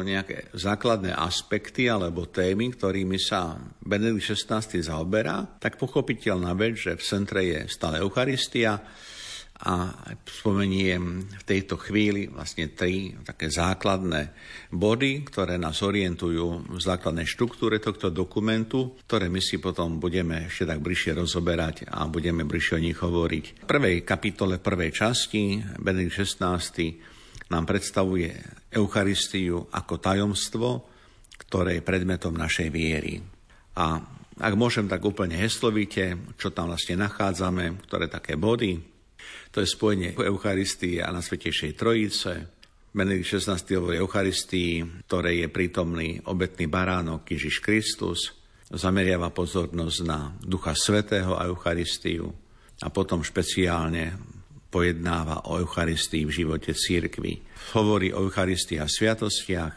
nejaké 0.05 0.53
základné 0.53 1.17
aspekty 1.17 1.89
alebo 1.89 2.29
témy, 2.29 2.77
ktorými 2.77 3.17
sa 3.17 3.57
Benedikt 3.81 4.37
XVI 4.37 4.63
zaoberá, 4.63 5.59
tak 5.59 5.81
pochopiteľná 5.81 6.53
vec, 6.55 6.77
že 6.77 6.93
v 6.95 7.03
centre 7.03 7.41
je 7.41 7.61
stále 7.67 7.99
Eucharistia, 8.05 8.79
a 9.65 9.97
spomeniem 10.29 11.25
v 11.25 11.45
tejto 11.49 11.81
chvíli 11.81 12.29
vlastne 12.29 12.69
tri 12.77 13.17
také 13.25 13.49
základné 13.49 14.37
body, 14.69 15.25
ktoré 15.25 15.57
nás 15.57 15.81
orientujú 15.81 16.69
v 16.69 16.81
základnej 16.81 17.25
štruktúre 17.25 17.81
tohto 17.81 18.13
dokumentu, 18.13 18.93
ktoré 19.09 19.33
my 19.33 19.41
si 19.41 19.57
potom 19.57 19.97
budeme 19.97 20.53
ešte 20.53 20.69
tak 20.69 20.85
bližšie 20.85 21.17
rozoberať 21.17 21.89
a 21.89 22.05
budeme 22.05 22.45
bližšie 22.45 22.77
o 22.77 22.85
nich 22.85 23.01
hovoriť. 23.01 23.65
V 23.65 23.69
prvej 23.69 24.05
kapitole, 24.05 24.61
prvej 24.61 24.93
časti 24.93 25.65
Benedikt 25.81 26.21
XVI 26.21 26.61
nám 27.49 27.65
predstavuje 27.65 28.37
Eucharistiu 28.69 29.65
ako 29.73 29.97
tajomstvo, 29.97 30.69
ktoré 31.41 31.81
je 31.81 31.89
predmetom 31.89 32.37
našej 32.37 32.69
viery. 32.69 33.17
A 33.81 33.97
ak 34.35 34.55
môžem 34.61 34.85
tak 34.91 35.01
úplne 35.01 35.41
heslovite, 35.41 36.37
čo 36.37 36.53
tam 36.53 36.69
vlastne 36.69 37.01
nachádzame, 37.01 37.81
ktoré 37.87 38.13
také 38.13 38.37
body, 38.37 38.94
to 39.55 39.63
je 39.63 39.69
spojenie 39.69 40.19
Eucharistie 40.19 40.99
a 40.99 41.15
na 41.15 41.23
Svetejšej 41.23 41.73
Trojice. 41.79 42.33
Benedikt 42.95 43.27
XVI 43.43 43.59
hovorí 43.75 43.99
Eucharistii, 43.99 45.03
ktoré 45.11 45.43
je 45.43 45.49
prítomný 45.51 46.23
obetný 46.31 46.71
baránok 46.71 47.27
Ježiš 47.27 47.59
Kristus. 47.59 48.35
Zameriava 48.71 49.35
pozornosť 49.35 49.99
na 50.07 50.31
Ducha 50.39 50.75
Svetého 50.79 51.35
a 51.35 51.47
Eucharistiu 51.51 52.31
a 52.83 52.89
potom 52.91 53.23
špeciálne 53.23 54.15
pojednáva 54.71 55.47
o 55.51 55.59
Eucharistii 55.63 56.27
v 56.27 56.35
živote 56.35 56.75
církvy. 56.75 57.43
Hovorí 57.79 58.11
o 58.11 58.27
Eucharistii 58.27 58.83
a 58.83 58.91
sviatostiach, 58.91 59.75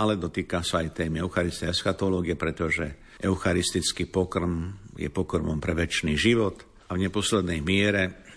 ale 0.00 0.16
dotýka 0.16 0.64
sa 0.64 0.80
aj 0.80 1.04
témy 1.04 1.20
Eucharistie 1.20 1.68
a 1.68 1.76
skatológie, 1.76 2.36
pretože 2.36 3.16
eucharistický 3.18 4.06
pokrm 4.08 4.72
je 4.94 5.10
pokrmom 5.10 5.58
pre 5.58 5.74
väčší 5.74 6.14
život 6.14 6.62
a 6.88 6.96
v 6.96 7.08
neposlednej 7.08 7.60
miere 7.60 8.27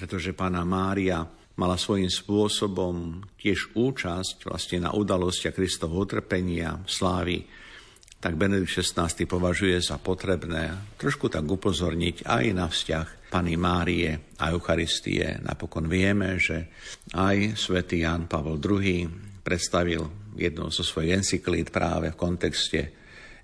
pretože 0.00 0.32
pána 0.32 0.64
Mária 0.64 1.20
mala 1.60 1.76
svojím 1.76 2.08
spôsobom 2.08 3.20
tiež 3.36 3.76
účasť 3.76 4.48
vlastne 4.48 4.88
na 4.88 4.96
udalostiach 4.96 5.52
Kristovho 5.52 6.08
utrpenia, 6.08 6.80
slávy, 6.88 7.44
tak 8.16 8.40
Benedikt 8.40 8.80
XVI 8.80 9.12
považuje 9.28 9.76
za 9.80 10.00
potrebné 10.00 10.96
trošku 10.96 11.28
tak 11.28 11.44
upozorniť 11.44 12.24
aj 12.24 12.44
na 12.56 12.64
vzťah 12.68 13.32
Pany 13.32 13.60
Márie 13.60 14.36
a 14.40 14.52
Eucharistie. 14.52 15.36
Napokon 15.44 15.84
vieme, 15.84 16.40
že 16.40 16.72
aj 17.12 17.60
svätý 17.60 18.04
Jan 18.08 18.24
Pavel 18.24 18.56
II 18.56 19.08
predstavil 19.44 20.32
jednu 20.40 20.72
zo 20.72 20.80
svojich 20.80 21.20
encyklít 21.20 21.68
práve 21.68 22.12
v 22.12 22.20
kontexte 22.20 22.80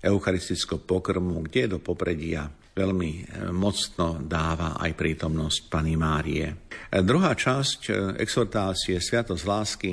eucharistického 0.01 0.81
pokrmu, 0.81 1.45
kde 1.45 1.77
do 1.77 1.79
popredia 1.81 2.49
veľmi 2.77 3.11
e, 3.11 3.21
mocno 3.49 4.21
dáva 4.21 4.77
aj 4.77 4.93
prítomnosť 4.93 5.59
Pany 5.65 5.97
Márie. 5.97 6.45
E, 6.45 6.55
druhá 7.01 7.33
časť 7.33 7.79
e, 7.89 7.91
exhortácie 8.21 9.01
Sviatosť 9.01 9.43
lásky 9.49 9.91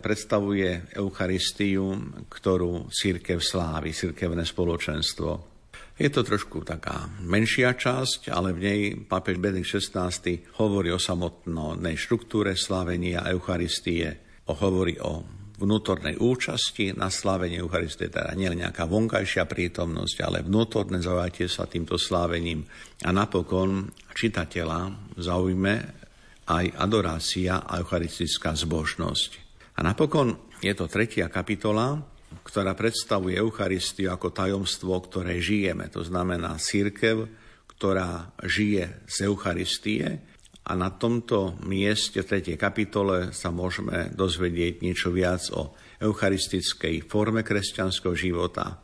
predstavuje 0.00 0.96
Eucharistiu, 0.96 1.92
ktorú 2.26 2.88
církev 2.88 3.38
slávi, 3.38 3.92
církevné 3.92 4.42
spoločenstvo. 4.48 5.52
Je 6.00 6.08
to 6.08 6.24
trošku 6.24 6.64
taká 6.64 7.06
menšia 7.20 7.76
časť, 7.76 8.32
ale 8.32 8.56
v 8.56 8.60
nej 8.64 8.80
pápež 9.04 9.36
Benedikt 9.38 9.78
XVI 9.78 10.10
hovorí 10.58 10.90
o 10.90 10.98
samotnej 10.98 11.94
štruktúre 12.00 12.56
slávenia 12.56 13.28
Eucharistie, 13.28 14.40
hovorí 14.48 14.98
o 14.98 15.41
vnútornej 15.62 16.18
účasti 16.18 16.90
na 16.98 17.06
slávení 17.06 17.62
Eucharistie, 17.62 18.10
teda 18.10 18.34
nie 18.34 18.50
nejaká 18.50 18.90
vonkajšia 18.90 19.46
prítomnosť, 19.46 20.16
ale 20.26 20.38
vnútorné 20.42 20.98
zaujate 20.98 21.46
sa 21.46 21.70
týmto 21.70 21.94
slávením. 21.94 22.66
A 23.06 23.14
napokon 23.14 23.94
čitateľa 24.12 25.14
zaujme 25.22 25.74
aj 26.50 26.64
adorácia 26.74 27.62
a 27.62 27.78
eucharistická 27.78 28.58
zbožnosť. 28.58 29.30
A 29.78 29.86
napokon 29.86 30.52
je 30.58 30.74
to 30.74 30.90
tretia 30.90 31.30
kapitola, 31.30 31.96
ktorá 32.42 32.74
predstavuje 32.74 33.38
Eucharistiu 33.38 34.10
ako 34.10 34.34
tajomstvo, 34.34 34.98
ktoré 35.04 35.38
žijeme. 35.38 35.86
To 35.92 36.02
znamená 36.02 36.58
církev, 36.58 37.28
ktorá 37.76 38.34
žije 38.42 39.06
z 39.06 39.16
Eucharistie. 39.26 40.06
A 40.62 40.78
na 40.78 40.94
tomto 40.94 41.58
mieste 41.66 42.22
v 42.22 42.38
3. 42.38 42.54
kapitole 42.54 43.34
sa 43.34 43.50
môžeme 43.50 44.14
dozvedieť 44.14 44.78
niečo 44.78 45.10
viac 45.10 45.42
o 45.50 45.74
eucharistickej 45.98 47.10
forme 47.10 47.42
kresťanského 47.42 48.14
života. 48.14 48.78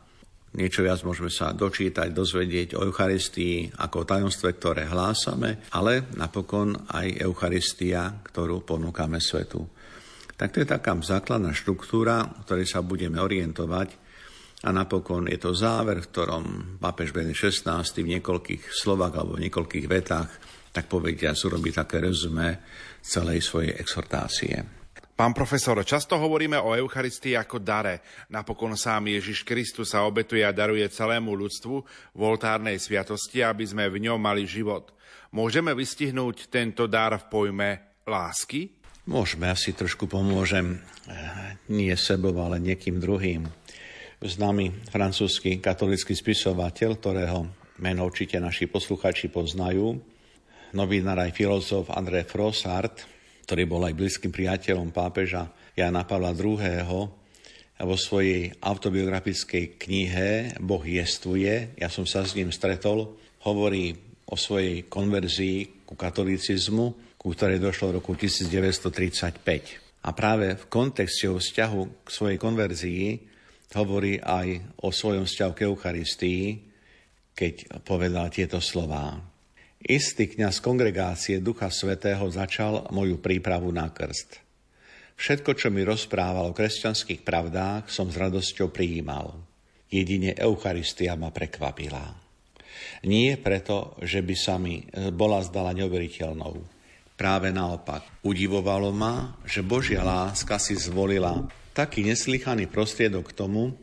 Niečo 0.49 0.81
viac 0.81 1.05
môžeme 1.05 1.29
sa 1.29 1.53
dočítať, 1.53 2.09
dozvedieť 2.09 2.73
o 2.73 2.83
Eucharistii 2.83 3.79
ako 3.79 3.95
o 4.01 4.07
tajomstve, 4.09 4.49
ktoré 4.57 4.89
hlásame, 4.89 5.69
ale 5.77 6.09
napokon 6.17 6.73
aj 6.89 7.21
Eucharistia, 7.21 8.17
ktorú 8.27 8.65
ponúkame 8.65 9.21
svetu. 9.21 9.61
Tak 10.33 10.49
to 10.55 10.65
je 10.65 10.67
taká 10.67 10.97
základná 10.99 11.53
štruktúra, 11.53 12.25
ktorej 12.47 12.65
sa 12.65 12.81
budeme 12.81 13.21
orientovať. 13.21 14.09
A 14.59 14.75
napokon 14.75 15.31
je 15.31 15.39
to 15.39 15.55
záver, 15.55 16.03
v 16.03 16.09
ktorom 16.11 16.45
pápež 16.83 17.15
Benedikt 17.15 17.63
XVI 17.63 17.85
v 17.85 18.19
niekoľkých 18.19 18.73
slovách 18.73 19.13
alebo 19.15 19.39
v 19.39 19.47
niekoľkých 19.47 19.87
vetách, 19.87 20.31
tak 20.69 20.85
povedia, 20.85 21.33
urobí 21.33 21.73
také 21.73 22.01
rezume 22.01 22.61
celej 23.01 23.41
svojej 23.41 23.73
exhortácie. 23.77 24.79
Pán 25.19 25.35
profesor, 25.35 25.75
často 25.83 26.15
hovoríme 26.15 26.55
o 26.55 26.71
Eucharistii 26.79 27.35
ako 27.35 27.59
dare. 27.59 27.99
Napokon 28.31 28.79
sám 28.79 29.11
Ježiš 29.11 29.43
Kristus 29.43 29.91
sa 29.91 30.07
obetuje 30.07 30.47
a 30.47 30.55
daruje 30.55 30.87
celému 30.87 31.35
ľudstvu 31.35 31.75
v 32.15 32.21
oltárnej 32.23 32.79
sviatosti, 32.79 33.43
aby 33.43 33.67
sme 33.67 33.91
v 33.91 34.07
ňom 34.07 34.15
mali 34.15 34.47
život. 34.47 34.95
Môžeme 35.35 35.75
vystihnúť 35.75 36.47
tento 36.47 36.87
dar 36.87 37.19
v 37.19 37.25
pojme 37.27 37.69
lásky? 38.07 38.79
Môžeme, 39.11 39.51
asi 39.51 39.75
trošku 39.75 40.07
pomôžem, 40.07 40.79
eh, 41.11 41.59
nie 41.67 41.91
sebou, 41.99 42.31
ale 42.39 42.63
niekým 42.63 43.03
druhým. 43.03 43.43
Známy 44.23 44.87
francúzsky 44.87 45.59
katolický 45.59 46.15
spisovateľ, 46.15 46.95
ktorého 46.95 47.43
meno 47.83 48.07
určite 48.07 48.39
naši 48.39 48.71
posluchači 48.71 49.27
poznajú, 49.27 49.99
novinár 50.73 51.21
aj 51.21 51.35
filozof 51.35 51.93
André 51.93 52.25
Frossard, 52.25 52.93
ktorý 53.45 53.63
bol 53.65 53.81
aj 53.85 53.97
blízkym 53.97 54.29
priateľom 54.33 54.93
pápeža 54.93 55.49
Jana 55.73 56.05
Pavla 56.05 56.35
II. 56.35 56.85
vo 57.79 57.95
svojej 57.97 58.53
autobiografickej 58.61 59.79
knihe 59.79 60.59
Boh 60.61 60.83
jestvuje, 60.83 61.73
ja 61.79 61.89
som 61.89 62.05
sa 62.05 62.27
s 62.27 62.35
ním 62.35 62.53
stretol, 62.53 63.17
hovorí 63.45 63.95
o 64.29 64.37
svojej 64.37 64.85
konverzii 64.85 65.87
ku 65.89 65.97
katolicizmu 65.97 67.09
ku 67.19 67.35
ktorej 67.35 67.59
došlo 67.59 67.91
v 67.91 67.95
roku 67.99 68.15
1935. 68.15 69.43
A 70.07 70.09
práve 70.15 70.55
v 70.55 70.65
kontexte 70.71 71.27
o 71.27 71.35
vzťahu 71.35 72.07
k 72.07 72.09
svojej 72.09 72.39
konverzii 72.39 73.05
hovorí 73.75 74.15
aj 74.23 74.79
o 74.87 74.89
svojom 74.95 75.27
vzťahu 75.27 75.51
k 75.51 75.59
Eucharistii, 75.67 76.43
keď 77.35 77.83
povedal 77.83 78.31
tieto 78.31 78.63
slová. 78.63 79.19
Istý 79.79 80.35
kňaz 80.35 80.59
kongregácie 80.59 81.39
Ducha 81.39 81.71
Svetého 81.71 82.27
začal 82.27 82.91
moju 82.91 83.19
prípravu 83.19 83.71
na 83.71 83.87
krst. 83.87 84.39
Všetko, 85.15 85.55
čo 85.55 85.67
mi 85.71 85.83
rozprával 85.87 86.51
o 86.51 86.55
kresťanských 86.55 87.23
pravdách, 87.23 87.91
som 87.91 88.11
s 88.11 88.15
radosťou 88.19 88.71
prijímal. 88.71 89.35
Jedine 89.87 90.35
Eucharistia 90.35 91.15
ma 91.15 91.31
prekvapila. 91.31 92.15
Nie 93.07 93.39
preto, 93.39 93.95
že 94.03 94.23
by 94.23 94.35
sa 94.35 94.55
mi 94.59 94.83
bola 95.15 95.43
zdala 95.43 95.75
neuveriteľnou, 95.75 96.79
Práve 97.19 97.51
naopak. 97.51 98.23
Udivovalo 98.23 98.95
ma, 98.95 99.35
že 99.43 99.59
Božia 99.59 100.07
láska 100.07 100.55
si 100.55 100.71
zvolila 100.79 101.51
taký 101.75 102.07
neslychaný 102.07 102.71
prostriedok 102.71 103.35
k 103.35 103.43
tomu, 103.43 103.75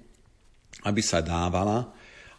aby 0.89 1.05
sa 1.05 1.21
dávala 1.21 1.93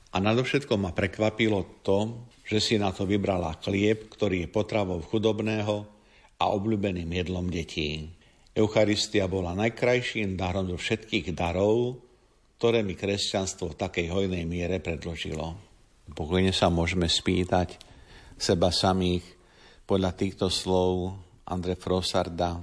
a 0.10 0.18
nadovšetko 0.18 0.74
ma 0.74 0.90
prekvapilo 0.90 1.86
to, 1.86 2.26
že 2.48 2.64
si 2.64 2.80
na 2.80 2.96
to 2.96 3.04
vybrala 3.04 3.60
chlieb, 3.60 4.08
ktorý 4.08 4.48
je 4.48 4.50
potravou 4.50 5.04
chudobného 5.04 5.84
a 6.40 6.44
obľúbeným 6.48 7.12
jedlom 7.12 7.52
detí. 7.52 8.08
Eucharistia 8.56 9.28
bola 9.28 9.52
najkrajším 9.54 10.40
darom 10.40 10.72
zo 10.72 10.80
všetkých 10.80 11.36
darov, 11.36 12.00
ktoré 12.58 12.82
mi 12.82 12.96
kresťanstvo 12.96 13.76
v 13.76 13.80
takej 13.84 14.08
hojnej 14.10 14.48
miere 14.48 14.80
predložilo. 14.80 15.60
Pokojne 16.08 16.56
sa 16.56 16.72
môžeme 16.72 17.06
spýtať 17.12 17.78
seba 18.40 18.72
samých, 18.72 19.28
podľa 19.88 20.12
týchto 20.16 20.48
slov 20.48 21.16
Andre 21.48 21.76
Frosarda 21.80 22.60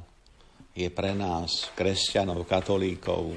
je 0.75 0.89
pre 0.91 1.15
nás, 1.15 1.71
kresťanov, 1.73 2.45
katolíkov, 2.45 3.33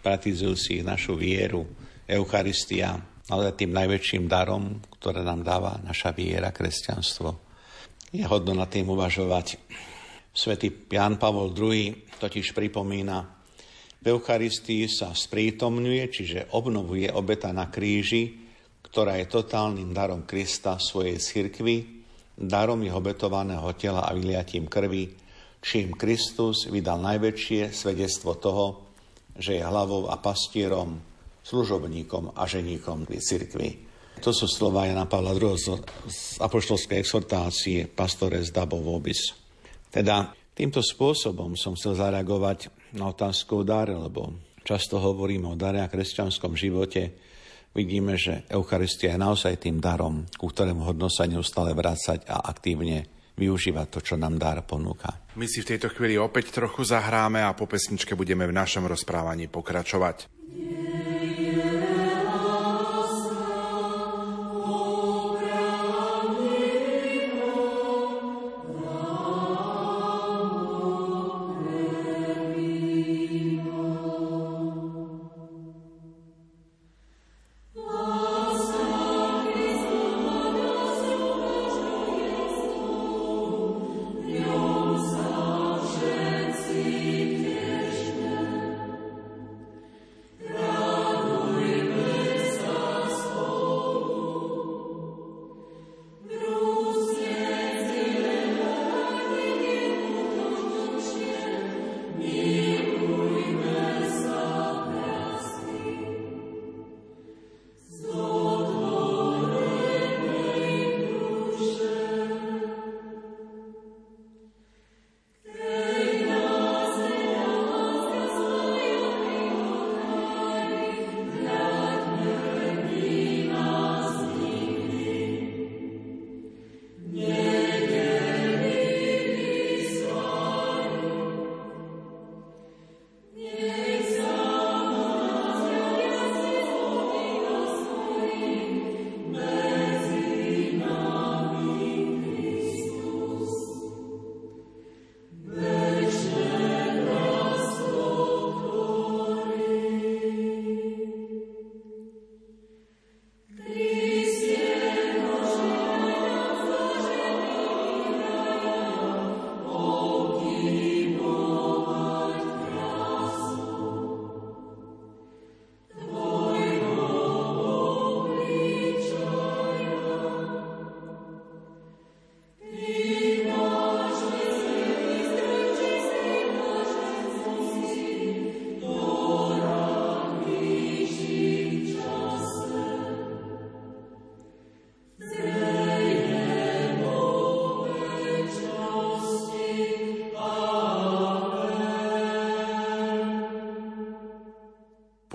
praktizujúcich 0.00 0.86
našu 0.86 1.18
vieru, 1.18 1.66
Eucharistia, 2.06 2.96
ale 3.30 3.54
tým 3.54 3.70
najväčším 3.70 4.26
darom, 4.26 4.82
ktoré 4.98 5.22
nám 5.22 5.46
dáva 5.46 5.78
naša 5.86 6.10
viera, 6.10 6.50
kresťanstvo. 6.50 7.38
Je 8.10 8.26
hodno 8.26 8.58
na 8.58 8.66
tým 8.66 8.90
uvažovať. 8.90 9.56
Svetý 10.34 10.74
Jan 10.90 11.16
Pavol 11.16 11.54
II 11.54 12.10
totiž 12.18 12.52
pripomína, 12.52 13.40
v 14.00 14.16
Eucharistii 14.16 14.88
sa 14.88 15.12
sprítomňuje, 15.12 16.02
čiže 16.08 16.40
obnovuje 16.56 17.12
obeta 17.12 17.52
na 17.52 17.68
kríži, 17.68 18.32
ktorá 18.80 19.20
je 19.20 19.28
totálnym 19.28 19.92
darom 19.92 20.24
Krista 20.24 20.80
svojej 20.80 21.20
cirkvi, 21.20 22.00
darom 22.32 22.80
jeho 22.80 22.96
obetovaného 22.96 23.68
tela 23.76 24.08
a 24.08 24.16
vyliatím 24.16 24.72
krvi, 24.72 25.12
čím 25.60 25.92
Kristus 25.92 26.64
vydal 26.72 27.04
najväčšie 27.04 27.76
svedectvo 27.76 28.40
toho, 28.40 28.66
že 29.36 29.60
je 29.60 29.62
hlavou 29.62 30.08
a 30.08 30.16
pastierom, 30.16 30.96
služobníkom 31.50 32.38
a 32.38 32.46
ženíkom 32.46 33.10
cirkvi. 33.10 33.90
To 34.22 34.30
sú 34.30 34.46
slova 34.46 34.86
Jana 34.86 35.10
Pavla 35.10 35.34
II. 35.34 35.58
z 36.06 36.38
apoštolskej 36.38 37.02
exhortácie 37.02 37.90
Pastores 37.90 38.54
Dabo 38.54 38.78
Vobis. 38.78 39.34
Teda 39.90 40.30
týmto 40.54 40.78
spôsobom 40.78 41.58
som 41.58 41.74
chcel 41.74 41.98
zareagovať 41.98 42.70
na 42.94 43.10
otázku 43.10 43.60
o 43.60 43.66
dare, 43.66 43.96
lebo 43.96 44.38
často 44.62 45.02
hovoríme 45.02 45.50
o 45.50 45.58
dare 45.58 45.82
a 45.82 45.90
kresťanskom 45.90 46.54
živote, 46.54 47.16
vidíme, 47.74 48.14
že 48.14 48.46
Eucharistia 48.46 49.16
je 49.16 49.24
naozaj 49.24 49.66
tým 49.66 49.82
darom, 49.82 50.28
ku 50.38 50.52
ktorému 50.52 50.86
hodno 50.86 51.10
sa 51.10 51.26
neustále 51.26 51.74
vrácať 51.74 52.28
a 52.30 52.46
aktívne 52.46 53.19
využívať 53.40 53.86
to, 53.88 54.00
čo 54.04 54.14
nám 54.20 54.36
dar 54.36 54.60
ponúka. 54.60 55.24
My 55.40 55.48
si 55.48 55.64
v 55.64 55.72
tejto 55.74 55.88
chvíli 55.88 56.20
opäť 56.20 56.52
trochu 56.52 56.84
zahráme 56.84 57.40
a 57.40 57.56
po 57.56 57.64
pesničke 57.64 58.12
budeme 58.12 58.44
v 58.44 58.52
našom 58.52 58.84
rozprávaní 58.84 59.48
pokračovať. 59.48 60.28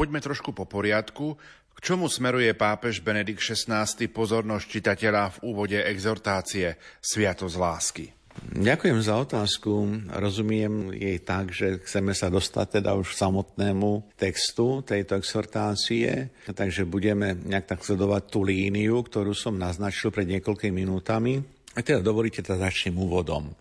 Poďme 0.05 0.21
trošku 0.21 0.53
po 0.53 0.69
poriadku. 0.69 1.33
K 1.73 1.79
čomu 1.81 2.05
smeruje 2.05 2.53
pápež 2.53 3.01
Benedikt 3.01 3.41
XVI 3.41 3.89
pozornosť 4.13 4.65
čitateľa 4.69 5.33
v 5.33 5.37
úvode 5.49 5.81
exhortácie 5.81 6.77
Sviatosť 7.01 7.57
lásky? 7.57 8.05
Ďakujem 8.53 9.01
za 9.01 9.17
otázku. 9.17 9.73
Rozumiem 10.13 10.93
jej 10.93 11.17
tak, 11.25 11.49
že 11.49 11.81
chceme 11.81 12.13
sa 12.13 12.29
dostať 12.29 12.85
teda 12.85 12.93
už 12.93 13.17
k 13.17 13.21
samotnému 13.25 14.13
textu 14.13 14.85
tejto 14.85 15.17
exhortácie, 15.17 16.29
takže 16.45 16.85
budeme 16.85 17.33
nejak 17.41 17.65
tak 17.65 17.81
sledovať 17.81 18.29
tú 18.29 18.45
líniu, 18.45 19.01
ktorú 19.01 19.33
som 19.33 19.57
naznačil 19.57 20.13
pred 20.13 20.29
niekoľkými 20.37 20.85
minútami. 20.85 21.41
A 21.73 21.81
teda 21.81 22.05
dovolíte, 22.05 22.45
teda 22.45 22.61
začnem 22.61 22.93
úvodom. 22.93 23.57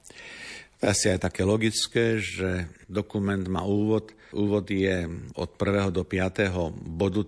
To 0.85 0.93
asi 0.93 1.09
aj 1.09 1.25
také 1.25 1.41
logické, 1.49 2.21
že 2.21 2.69
dokument 2.85 3.41
má 3.49 3.65
úvod. 3.65 4.13
Úvod 4.35 4.67
je 4.67 5.07
od 5.39 5.51
1. 5.55 5.95
do 5.95 6.03
5. 6.03 6.75
bodu 6.75 7.23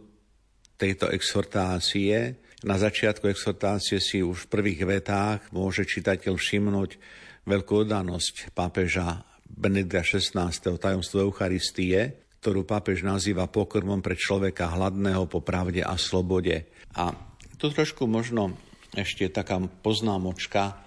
tejto 0.75 1.07
exhortácie. 1.14 2.42
Na 2.66 2.77
začiatku 2.77 3.31
exhortácie 3.31 4.03
si 4.03 4.27
už 4.27 4.47
v 4.47 4.51
prvých 4.51 4.83
vetách 4.85 5.40
môže 5.55 5.87
čitateľ 5.87 6.35
všimnúť 6.35 6.90
veľkú 7.47 7.87
oddanosť 7.87 8.51
pápeža 8.53 9.23
Benedikta 9.47 10.03
XVI. 10.03 10.51
tajomstvo 10.53 11.23
Eucharistie, 11.23 12.27
ktorú 12.42 12.66
pápež 12.66 13.07
nazýva 13.07 13.47
pokrmom 13.47 14.03
pre 14.03 14.19
človeka 14.19 14.75
hladného 14.75 15.31
po 15.31 15.40
pravde 15.40 15.87
a 15.87 15.95
slobode. 15.95 16.66
A 16.99 17.14
tu 17.55 17.71
trošku 17.71 18.11
možno 18.11 18.59
ešte 18.99 19.31
taká 19.31 19.62
poznámočka, 19.62 20.86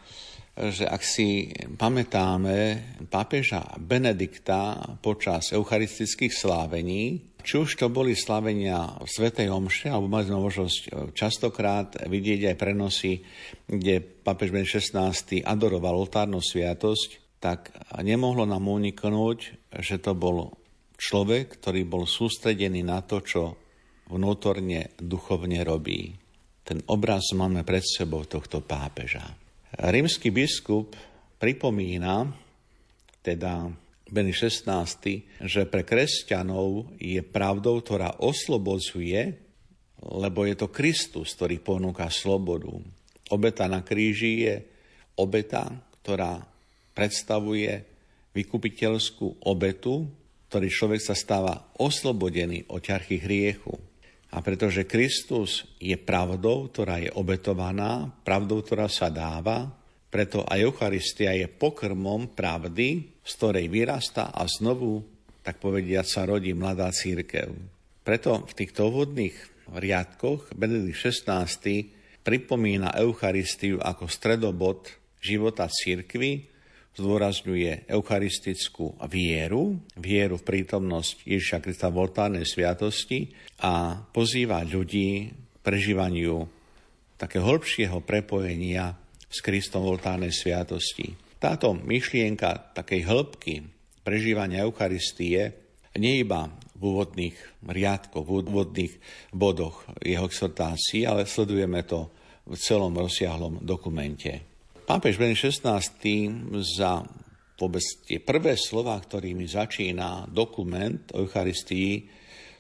že 0.60 0.84
ak 0.84 1.00
si 1.00 1.48
pamätáme 1.80 2.84
pápeža 3.08 3.63
Benedikta 3.80 4.76
počas 5.00 5.56
eucharistických 5.56 6.36
slávení, 6.36 7.32
či 7.39 7.56
už 7.56 7.80
to 7.80 7.88
boli 7.88 8.12
slavenia 8.19 9.00
v 9.00 9.08
Svetej 9.08 9.48
Omše, 9.48 9.88
alebo 9.88 10.12
mali 10.12 10.28
sme 10.28 10.43
možnosť 10.43 10.80
častokrát 11.15 11.95
vidieť 12.04 12.52
aj 12.52 12.56
prenosy, 12.60 13.24
kde 13.63 14.04
pápež 14.04 14.52
Ben 14.52 14.67
16. 14.67 15.48
adoroval 15.48 15.95
oltárnu 15.95 16.43
sviatosť, 16.43 17.39
tak 17.39 17.72
nemohlo 18.04 18.43
nám 18.43 18.67
uniknúť, 18.67 19.72
že 19.80 19.95
to 20.04 20.12
bol 20.12 20.52
človek, 21.00 21.56
ktorý 21.56 21.88
bol 21.88 22.04
sústredený 22.04 22.84
na 22.84 23.00
to, 23.00 23.24
čo 23.24 23.56
vnútorne 24.12 24.91
duchovne 25.00 25.63
robí. 25.63 26.12
Ten 26.67 26.84
obraz 26.91 27.32
máme 27.32 27.63
pred 27.63 27.82
sebou 27.88 28.28
tohto 28.28 28.60
pápeža. 28.60 29.48
Rímsky 29.77 30.34
biskup 30.34 30.97
pripomína, 31.38 32.25
teda 33.21 33.69
Beny 34.10 34.34
16, 34.34 35.45
že 35.45 35.69
pre 35.69 35.86
kresťanov 35.86 36.97
je 36.97 37.21
pravdou, 37.21 37.77
ktorá 37.77 38.17
oslobodzuje, 38.17 39.38
lebo 40.01 40.49
je 40.49 40.55
to 40.58 40.73
Kristus, 40.73 41.38
ktorý 41.38 41.62
ponúka 41.62 42.10
slobodu. 42.10 42.73
Obeta 43.29 43.69
na 43.69 43.86
kríži 43.86 44.49
je 44.49 44.55
obeta, 45.21 45.69
ktorá 46.01 46.41
predstavuje 46.97 47.86
vykupiteľskú 48.34 49.45
obetu, 49.45 50.10
ktorý 50.49 50.67
človek 50.73 51.01
sa 51.05 51.13
stáva 51.13 51.69
oslobodený 51.77 52.65
od 52.73 52.82
ťarchy 52.82 53.21
hriechu. 53.21 53.77
A 54.29 54.45
pretože 54.45 54.85
Kristus 54.85 55.65
je 55.81 55.97
pravdou, 55.97 56.69
ktorá 56.69 57.01
je 57.01 57.09
obetovaná, 57.17 58.13
pravdou, 58.21 58.61
ktorá 58.61 58.85
sa 58.85 59.09
dáva, 59.09 59.65
preto 60.09 60.41
aj 60.45 60.65
Eucharistia 60.65 61.33
je 61.37 61.49
pokrmom 61.49 62.33
pravdy, 62.33 63.21
z 63.21 63.31
ktorej 63.37 63.69
vyrasta 63.69 64.33
a 64.33 64.45
znovu, 64.49 65.05
tak 65.45 65.61
povediať, 65.61 66.05
sa 66.05 66.21
rodí 66.25 66.53
mladá 66.53 66.89
církev. 66.89 67.53
Preto 68.01 68.41
v 68.45 68.53
týchto 68.57 68.89
úvodných 68.89 69.37
riadkoch 69.69 70.53
Benedikt 70.57 70.97
XVI 70.97 71.45
pripomína 72.25 72.97
Eucharistiu 72.97 73.77
ako 73.81 74.09
stredobod 74.09 74.89
života 75.21 75.69
církvy, 75.69 76.49
zdôrazňuje 77.00 77.88
eucharistickú 77.88 79.00
vieru, 79.08 79.80
vieru 79.95 80.36
v 80.36 80.43
prítomnosť 80.43 81.24
Ježiša 81.24 81.64
Krista 81.64 81.88
v 81.88 82.04
oltárnej 82.04 82.43
sviatosti 82.43 83.32
a 83.64 84.04
pozýva 84.12 84.68
ľudí 84.68 85.32
k 85.32 85.58
prežívaniu 85.64 86.43
takého 87.16 87.47
hĺbšieho 87.47 88.04
prepojenia 88.04 89.00
s 89.32 89.39
Kristom 89.39 89.88
v 89.88 89.95
oltárnej 89.95 90.36
sviatosti. 90.36 91.16
Táto 91.39 91.72
myšlienka 91.72 92.76
takej 92.76 93.08
hĺbky 93.08 93.54
prežívania 94.04 94.68
Eucharistie 94.68 95.56
nie 95.95 96.24
iba 96.24 96.52
v 96.76 96.82
úvodných 96.84 97.36
riadkoch, 97.64 98.24
v 98.28 98.32
úvodných 98.43 98.93
bodoch 99.32 99.88
jeho 100.04 100.28
exhortácií, 100.28 101.08
ale 101.08 101.28
sledujeme 101.28 101.84
to 101.88 102.12
v 102.50 102.56
celom 102.56 102.95
rozsiahlom 102.95 103.62
dokumente. 103.62 104.49
Pápež 104.89 105.21
Ben 105.21 105.37
16. 105.37 105.69
za 106.65 107.05
vôbec 107.61 107.85
tie 108.09 108.17
prvé 108.17 108.57
slova, 108.57 108.97
ktorými 108.97 109.45
začína 109.45 110.25
dokument 110.25 111.13
o 111.13 111.21
Eucharistii, 111.21 112.09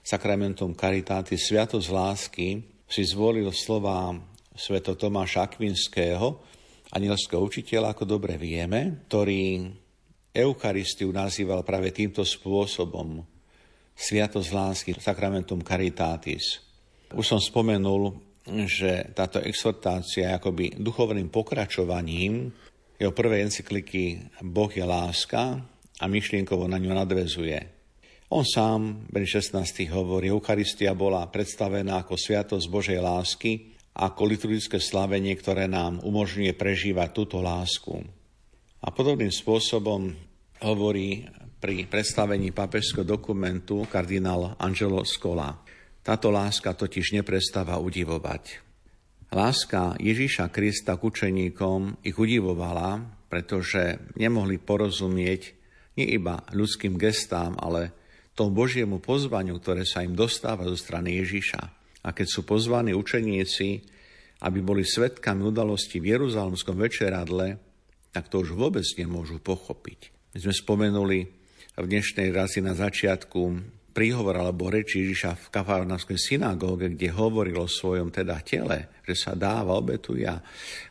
sakramentum 0.05 0.77
Caritáty, 0.77 1.41
Sviatosť 1.41 1.89
lásky, 1.89 2.61
si 2.85 3.01
zvolil 3.01 3.49
slova 3.49 4.13
sveto 4.53 4.93
Tomáša 4.93 5.49
Akvinského, 5.49 6.45
anielského 6.93 7.41
učiteľa, 7.41 7.97
ako 7.97 8.05
dobre 8.05 8.37
vieme, 8.37 9.09
ktorý 9.09 9.65
Eucharistiu 10.29 11.09
nazýval 11.09 11.65
práve 11.65 11.89
týmto 11.89 12.21
spôsobom 12.21 13.25
Sviatosť 13.97 14.49
lásky, 14.53 14.89
sakramentum 15.01 15.65
Caritatis. 15.65 16.61
Už 17.09 17.25
som 17.25 17.41
spomenul 17.41 18.28
že 18.67 19.13
táto 19.13 19.37
exhortácia 19.39 20.29
je 20.29 20.37
akoby 20.37 20.65
duchovným 20.81 21.29
pokračovaním 21.29 22.53
jeho 22.99 23.15
prvej 23.15 23.47
encykliky 23.47 24.19
Boh 24.43 24.67
je 24.67 24.83
láska 24.83 25.55
a 25.99 26.03
myšlienkovo 26.03 26.67
na 26.67 26.75
ňu 26.75 26.91
nadvezuje. 26.91 27.55
On 28.35 28.43
sám, 28.43 29.07
Ben 29.07 29.23
16. 29.23 29.87
hovorí, 29.89 30.27
Eucharistia 30.27 30.91
bola 30.91 31.23
predstavená 31.31 32.03
ako 32.03 32.19
sviatosť 32.19 32.65
Božej 32.67 32.99
lásky, 32.99 33.71
ako 33.95 34.21
liturgické 34.27 34.83
slavenie, 34.83 35.31
ktoré 35.39 35.71
nám 35.71 36.03
umožňuje 36.03 36.53
prežívať 36.59 37.09
túto 37.15 37.39
lásku. 37.39 38.03
A 38.83 38.91
podobným 38.91 39.31
spôsobom 39.31 40.13
hovorí 40.59 41.23
pri 41.63 41.87
predstavení 41.87 42.51
papežského 42.51 43.07
dokumentu 43.07 43.87
kardinál 43.87 44.59
Angelo 44.59 45.07
Scola. 45.07 45.55
Táto 46.09 46.33
láska 46.33 46.73
totiž 46.73 47.21
neprestáva 47.21 47.77
udivovať. 47.77 48.65
Láska 49.29 49.93
Ježíša 50.01 50.49
Krista 50.49 50.97
k 50.97 51.05
učeníkom 51.05 52.01
ich 52.01 52.17
udivovala, 52.17 52.97
pretože 53.29 54.01
nemohli 54.17 54.57
porozumieť 54.57 55.53
nie 56.01 56.17
iba 56.17 56.41
ľudským 56.49 56.97
gestám, 56.97 57.53
ale 57.61 57.93
tomu 58.33 58.57
Božiemu 58.57 58.97
pozvaniu, 58.97 59.61
ktoré 59.61 59.85
sa 59.85 60.01
im 60.01 60.17
dostáva 60.17 60.65
zo 60.65 60.73
strany 60.73 61.21
Ježíša. 61.21 61.61
A 62.01 62.09
keď 62.09 62.25
sú 62.25 62.41
pozvaní 62.41 62.97
učeníci, 62.97 63.85
aby 64.41 64.65
boli 64.65 64.89
svetkami 64.89 65.45
udalosti 65.45 66.01
v 66.01 66.17
Jeruzalemskom 66.17 66.73
večeradle, 66.73 67.61
tak 68.09 68.33
to 68.33 68.41
už 68.41 68.57
vôbec 68.57 68.87
nemôžu 68.97 69.37
pochopiť. 69.37 70.09
My 70.33 70.41
sme 70.41 70.53
spomenuli 70.57 71.29
v 71.77 71.85
dnešnej 71.85 72.33
razi 72.33 72.65
na 72.65 72.73
začiatku 72.73 73.77
príhovor 73.99 74.39
alebo 74.39 74.71
reči 74.71 75.03
Ježiša 75.03 75.35
v 75.35 75.45
kafarnavskej 75.51 76.15
synagóge, 76.15 76.95
kde 76.95 77.11
hovoril 77.11 77.59
o 77.59 77.67
svojom 77.67 78.15
teda 78.15 78.39
tele, 78.47 79.03
že 79.03 79.11
sa 79.11 79.35
dáva, 79.35 79.75
obetuje 79.75 80.23
a 80.23 80.39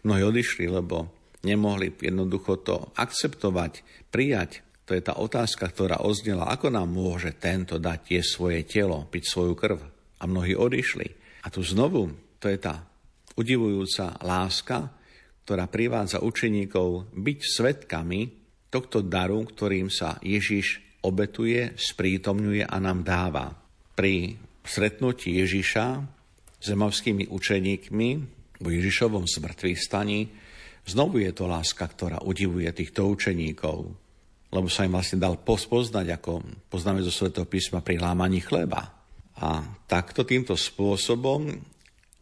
mnohí 0.05 0.29
odišli, 0.29 0.69
lebo 0.69 1.09
nemohli 1.41 1.97
jednoducho 1.97 2.61
to 2.61 2.93
akceptovať, 3.01 3.81
prijať. 4.13 4.61
To 4.85 4.93
je 4.93 5.01
tá 5.01 5.17
otázka, 5.17 5.73
ktorá 5.73 6.05
oznela, 6.05 6.53
ako 6.53 6.69
nám 6.69 6.93
môže 6.93 7.33
tento 7.41 7.81
dať 7.81 7.99
tie 8.13 8.21
svoje 8.21 8.69
telo, 8.69 9.09
piť 9.09 9.25
svoju 9.25 9.57
krv. 9.57 9.81
A 10.21 10.29
mnohí 10.29 10.53
odišli. 10.53 11.09
A 11.45 11.49
tu 11.49 11.65
znovu, 11.65 12.13
to 12.37 12.53
je 12.53 12.61
tá 12.61 12.85
udivujúca 13.41 14.21
láska, 14.21 14.93
ktorá 15.49 15.65
privádza 15.65 16.21
učeníkov 16.21 17.17
byť 17.17 17.39
svetkami 17.41 18.21
tohto 18.69 19.01
daru, 19.01 19.49
ktorým 19.49 19.89
sa 19.89 20.21
Ježiš 20.21 20.88
obetuje, 21.03 21.75
sprítomňuje 21.79 22.67
a 22.67 22.77
nám 22.83 23.07
dáva. 23.07 23.55
Pri 23.95 24.39
stretnutí 24.67 25.39
Ježiša 25.39 25.87
s 26.59 26.65
zemovskými 26.65 27.31
učeníkmi 27.31 28.09
v 28.59 28.67
Ježišovom 28.67 29.25
smrtvých 29.25 29.79
staní 29.79 30.27
znovu 30.83 31.23
je 31.23 31.31
to 31.31 31.47
láska, 31.47 31.87
ktorá 31.87 32.23
udivuje 32.27 32.67
týchto 32.75 33.07
učeníkov, 33.07 33.77
lebo 34.51 34.67
sa 34.67 34.89
im 34.89 34.97
vlastne 34.97 35.23
dal 35.23 35.39
pospoznať, 35.39 36.07
ako 36.19 36.43
poznáme 36.73 37.05
zo 37.05 37.13
Svetého 37.15 37.47
písma 37.47 37.85
pri 37.85 38.01
lámaní 38.03 38.43
chleba. 38.43 38.97
A 39.39 39.63
takto 39.87 40.27
týmto 40.27 40.59
spôsobom 40.59 41.47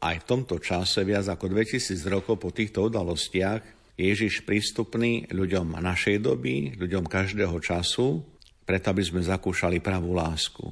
aj 0.05 0.17
v 0.23 0.29
tomto 0.29 0.61
čase, 0.61 1.01
viac 1.09 1.25
ako 1.25 1.49
2000 1.49 1.97
rokov 2.13 2.37
po 2.37 2.53
týchto 2.53 2.93
udalostiach, 2.93 3.65
Ježiš 3.97 4.45
prístupný 4.45 5.25
ľuďom 5.33 5.81
našej 5.81 6.21
doby, 6.21 6.77
ľuďom 6.77 7.09
každého 7.09 7.57
času, 7.65 8.21
preto 8.67 8.91
aby 8.91 9.03
sme 9.07 9.23
zakúšali 9.23 9.79
pravú 9.79 10.13
lásku. 10.13 10.67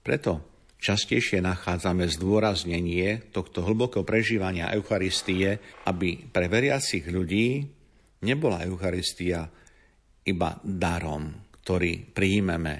Preto 0.00 0.40
častejšie 0.78 1.42
nachádzame 1.42 2.06
zdôraznenie 2.06 3.34
tohto 3.34 3.66
hlbokého 3.66 4.06
prežívania 4.06 4.70
Eucharistie, 4.70 5.58
aby 5.90 6.30
pre 6.30 6.46
veriacich 6.46 7.02
ľudí 7.10 7.66
nebola 8.22 8.62
Eucharistia 8.62 9.50
iba 10.24 10.56
darom, 10.62 11.34
ktorý 11.60 12.06
príjmeme 12.14 12.76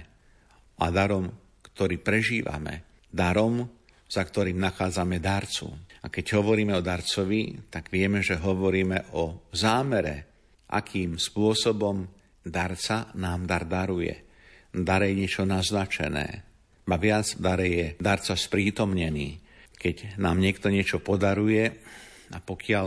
a 0.81 0.87
darom, 0.89 1.29
ktorý 1.61 1.99
prežívame, 2.01 3.05
darom, 3.11 3.67
za 4.07 4.23
ktorým 4.23 4.63
nachádzame 4.63 5.19
darcu. 5.19 5.75
A 6.05 6.13
keď 6.13 6.39
hovoríme 6.39 6.77
o 6.77 6.85
darcovi, 6.85 7.73
tak 7.73 7.89
vieme, 7.91 8.21
že 8.21 8.39
hovoríme 8.39 9.17
o 9.17 9.49
zámere, 9.51 10.29
akým 10.71 11.17
spôsobom 11.17 12.05
darca 12.45 13.11
nám 13.17 13.49
dar 13.49 13.65
daruje. 13.65 14.24
Dar 14.75 15.07
je 15.07 15.15
niečo 15.15 15.47
naznačené, 15.47 16.43
Ba 16.85 17.01
viac 17.01 17.41
dare 17.41 17.67
je 17.67 17.87
darca 17.97 18.37
sprítomnený. 18.37 19.41
Keď 19.81 20.21
nám 20.21 20.37
niekto 20.37 20.69
niečo 20.69 21.01
podaruje 21.01 21.73
a 22.29 22.39
pokiaľ 22.41 22.87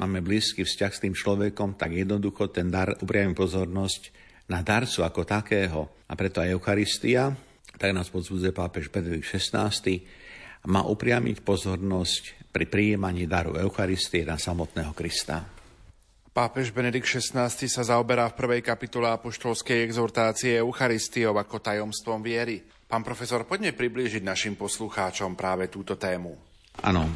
máme 0.00 0.24
blízky 0.24 0.64
vzťah 0.64 0.92
s 0.92 1.02
tým 1.04 1.12
človekom, 1.12 1.76
tak 1.76 1.92
jednoducho 1.92 2.48
ten 2.48 2.72
dar 2.72 2.96
upriamí 2.96 3.36
pozornosť 3.36 4.02
na 4.48 4.64
darcu 4.64 5.04
ako 5.04 5.28
takého. 5.28 5.80
A 6.08 6.12
preto 6.16 6.40
aj 6.40 6.56
Eucharistia, 6.56 7.36
tak 7.76 7.92
nás 7.92 8.08
podsudzuje 8.08 8.52
pápež 8.56 8.88
Benedikt 8.88 9.28
XVI, 9.28 9.72
má 10.64 10.80
upriamiť 10.88 11.44
pozornosť 11.44 12.48
pri 12.48 12.64
prijímaní 12.64 13.28
daru 13.28 13.60
Eucharistie 13.60 14.24
na 14.24 14.40
samotného 14.40 14.96
Krista. 14.96 15.53
Pápež 16.34 16.74
Benedikt 16.74 17.06
XVI 17.06 17.46
sa 17.46 17.82
zaoberá 17.86 18.26
v 18.26 18.34
prvej 18.34 18.66
kapitule 18.66 19.06
apoštolskej 19.06 19.86
exhortácie 19.86 20.58
Eucharistiou 20.58 21.38
ako 21.38 21.62
tajomstvom 21.62 22.26
viery. 22.26 22.58
Pán 22.90 23.06
profesor, 23.06 23.46
poďme 23.46 23.70
priblížiť 23.70 24.26
našim 24.26 24.58
poslucháčom 24.58 25.38
práve 25.38 25.70
túto 25.70 25.94
tému. 25.94 26.34
Áno, 26.82 27.06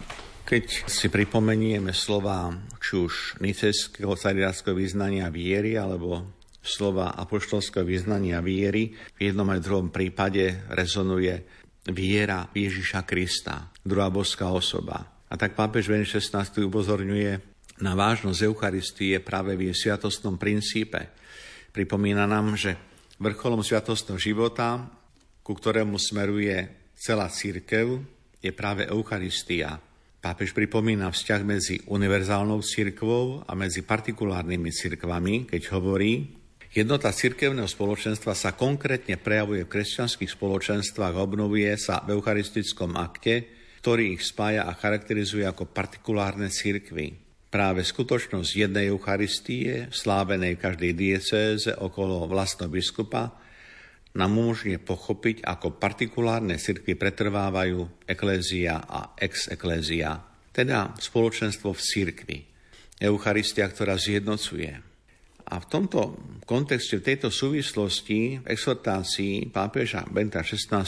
keď 0.47 0.87
si 0.87 1.11
pripomenieme 1.11 1.91
slova 1.91 2.47
či 2.79 2.95
už 2.95 3.43
nicejského 3.43 4.14
cariátskeho 4.14 4.79
vyznania 4.79 5.27
viery 5.35 5.75
alebo 5.75 6.39
slova 6.62 7.11
apoštolského 7.19 7.83
vyznania 7.83 8.39
viery, 8.39 8.95
v 9.19 9.35
jednom 9.35 9.51
aj 9.51 9.66
druhom 9.66 9.91
prípade 9.91 10.62
rezonuje 10.71 11.43
viera 11.91 12.47
Ježiša 12.55 13.03
Krista, 13.03 13.66
druhá 13.83 14.14
boská 14.14 14.47
osoba. 14.55 15.11
A 15.27 15.35
tak 15.35 15.59
pápež 15.59 15.91
Ven 15.91 16.07
16. 16.07 16.71
upozorňuje 16.71 17.58
na 17.79 17.99
vážnosť 17.99 18.41
Eucharistie 18.47 19.18
práve 19.22 19.55
v 19.55 19.70
jej 19.70 19.89
sviatostnom 19.89 20.39
princípe. 20.39 21.11
Pripomína 21.70 22.26
nám, 22.26 22.59
že 22.59 22.74
vrcholom 23.18 23.62
sviatostného 23.62 24.18
života 24.18 24.99
ku 25.49 25.57
ktorému 25.57 25.97
smeruje 25.97 26.68
celá 26.93 27.33
církev, 27.33 28.05
je 28.45 28.53
práve 28.53 28.85
Eucharistia. 28.85 29.81
Pápež 30.20 30.53
pripomína 30.53 31.09
vzťah 31.09 31.41
medzi 31.41 31.81
univerzálnou 31.89 32.61
církvou 32.61 33.49
a 33.49 33.57
medzi 33.57 33.81
partikulárnymi 33.81 34.68
církvami, 34.68 35.49
keď 35.49 35.72
hovorí, 35.72 36.37
Jednota 36.68 37.09
cirkevného 37.09 37.64
spoločenstva 37.64 38.37
sa 38.37 38.53
konkrétne 38.53 39.16
prejavuje 39.16 39.64
v 39.64 39.72
kresťanských 39.72 40.37
spoločenstvách 40.37 41.16
a 41.16 41.24
obnovuje 41.24 41.72
sa 41.81 42.05
v 42.05 42.12
eucharistickom 42.12 42.93
akte, 42.93 43.49
ktorý 43.81 44.12
ich 44.12 44.22
spája 44.29 44.68
a 44.68 44.76
charakterizuje 44.76 45.49
ako 45.49 45.64
partikulárne 45.72 46.53
cirkvy. 46.53 47.28
Práve 47.49 47.80
skutočnosť 47.80 48.51
jednej 48.68 48.92
Eucharistie, 48.92 49.88
slávenej 49.88 50.61
v 50.61 50.62
každej 50.68 50.92
diecéze 50.92 51.72
okolo 51.72 52.28
vlastného 52.28 52.68
biskupa, 52.68 53.32
nám 54.20 54.36
umožňuje 54.36 54.76
pochopiť, 54.84 55.49
ako 55.49 55.80
partikulárne 55.80 56.61
cirkvy 56.61 56.92
pretrvávajú 57.01 58.05
eklézia 58.05 58.84
a 58.84 59.16
ex-eklézia, 59.16 60.20
teda 60.53 60.92
spoločenstvo 61.01 61.72
v 61.72 61.80
cirkvi, 61.80 62.38
Eucharistia, 63.01 63.64
ktorá 63.64 63.96
zjednocuje. 63.96 64.74
A 65.49 65.55
v 65.57 65.66
tomto 65.72 66.20
kontexte, 66.44 67.01
v 67.01 67.07
tejto 67.14 67.32
súvislosti, 67.32 68.44
v 68.44 68.46
exhortácii 68.53 69.49
pápeža 69.49 70.05
Benta 70.12 70.44
XVI. 70.44 70.84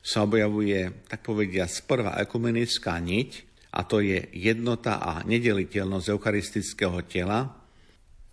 sa 0.00 0.18
objavuje, 0.24 1.04
tak 1.04 1.20
povedia, 1.20 1.68
prvá 1.84 2.16
ekumenická 2.24 2.96
niť, 2.96 3.51
a 3.72 3.80
to 3.88 4.04
je 4.04 4.28
jednota 4.36 5.00
a 5.00 5.24
nedeliteľnosť 5.24 6.06
eucharistického 6.12 7.00
tela, 7.08 7.48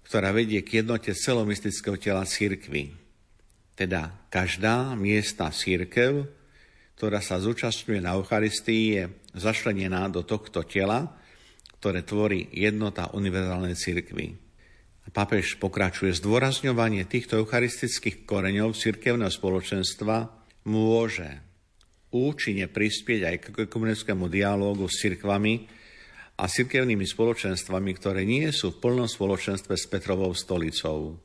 ktorá 0.04 0.36
vedie 0.36 0.60
k 0.66 0.84
jednote 0.84 1.16
celomistického 1.16 1.96
tela 1.96 2.28
církvy. 2.28 2.92
Teda 3.80 4.12
každá 4.28 5.00
miestna 5.00 5.56
církev, 5.56 6.28
ktorá 7.00 7.24
sa 7.24 7.40
zúčastňuje 7.40 8.04
na 8.04 8.20
Eucharistii, 8.20 8.84
je 8.92 9.04
zašlenená 9.40 10.12
do 10.12 10.28
tohto 10.28 10.68
tela, 10.68 11.16
ktoré 11.80 12.04
tvorí 12.04 12.52
jednota 12.52 13.08
univerzálnej 13.16 13.80
církvy. 13.80 14.36
Papež 15.10 15.58
pokračuje 15.58 16.14
zdôrazňovanie 16.20 17.08
týchto 17.08 17.40
eucharistických 17.40 18.28
koreňov 18.30 18.78
církevného 18.78 19.32
spoločenstva 19.32 20.30
môže 20.70 21.49
účinne 22.10 22.66
prispieť 22.70 23.22
aj 23.26 23.36
k 23.41 23.45
komunickému 23.70 24.26
dialógu 24.30 24.89
s 24.89 25.01
cirkvami 25.01 25.70
a 26.39 26.47
cirkevnými 26.47 27.03
spoločenstvami, 27.03 27.91
ktoré 27.99 28.24
nie 28.24 28.47
sú 28.49 28.74
v 28.74 28.80
plnom 28.82 29.07
spoločenstve 29.10 29.76
s 29.76 29.86
Petrovou 29.91 30.32
stolicou. 30.34 31.20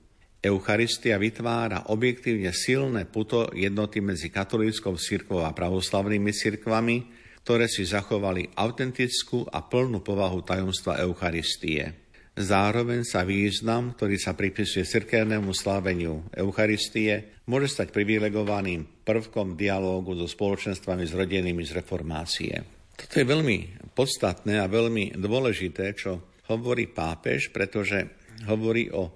Eucharistia 0.44 1.16
vytvára 1.16 1.88
objektívne 1.88 2.52
silné 2.52 3.08
puto 3.08 3.48
jednoty 3.56 4.04
medzi 4.04 4.28
katolíckou 4.28 5.00
cirkvou 5.00 5.40
a 5.40 5.56
pravoslavnými 5.56 6.32
cirkvami, 6.36 6.96
ktoré 7.40 7.64
si 7.64 7.88
zachovali 7.88 8.52
autentickú 8.52 9.48
a 9.48 9.64
plnú 9.64 10.04
povahu 10.04 10.44
tajomstva 10.44 11.00
Eucharistie. 11.00 12.04
Zároveň 12.34 13.06
sa 13.06 13.22
význam, 13.22 13.94
ktorý 13.94 14.18
sa 14.18 14.34
pripisuje 14.34 14.82
cirkevnému 14.84 15.54
sláveniu 15.54 16.26
Eucharistie, 16.34 17.40
môže 17.46 17.70
stať 17.70 17.94
privilegovaným 17.94 18.93
prvkom 19.04 19.54
dialógu 19.54 20.16
so 20.16 20.24
spoločenstvami 20.24 21.04
zrodenými 21.04 21.62
z 21.62 21.76
reformácie. 21.76 22.54
Toto 22.96 23.14
je 23.20 23.26
veľmi 23.26 23.56
podstatné 23.92 24.58
a 24.58 24.70
veľmi 24.70 25.20
dôležité, 25.20 25.92
čo 25.92 26.40
hovorí 26.48 26.88
pápež, 26.88 27.52
pretože 27.52 28.24
hovorí 28.48 28.88
o 28.90 29.12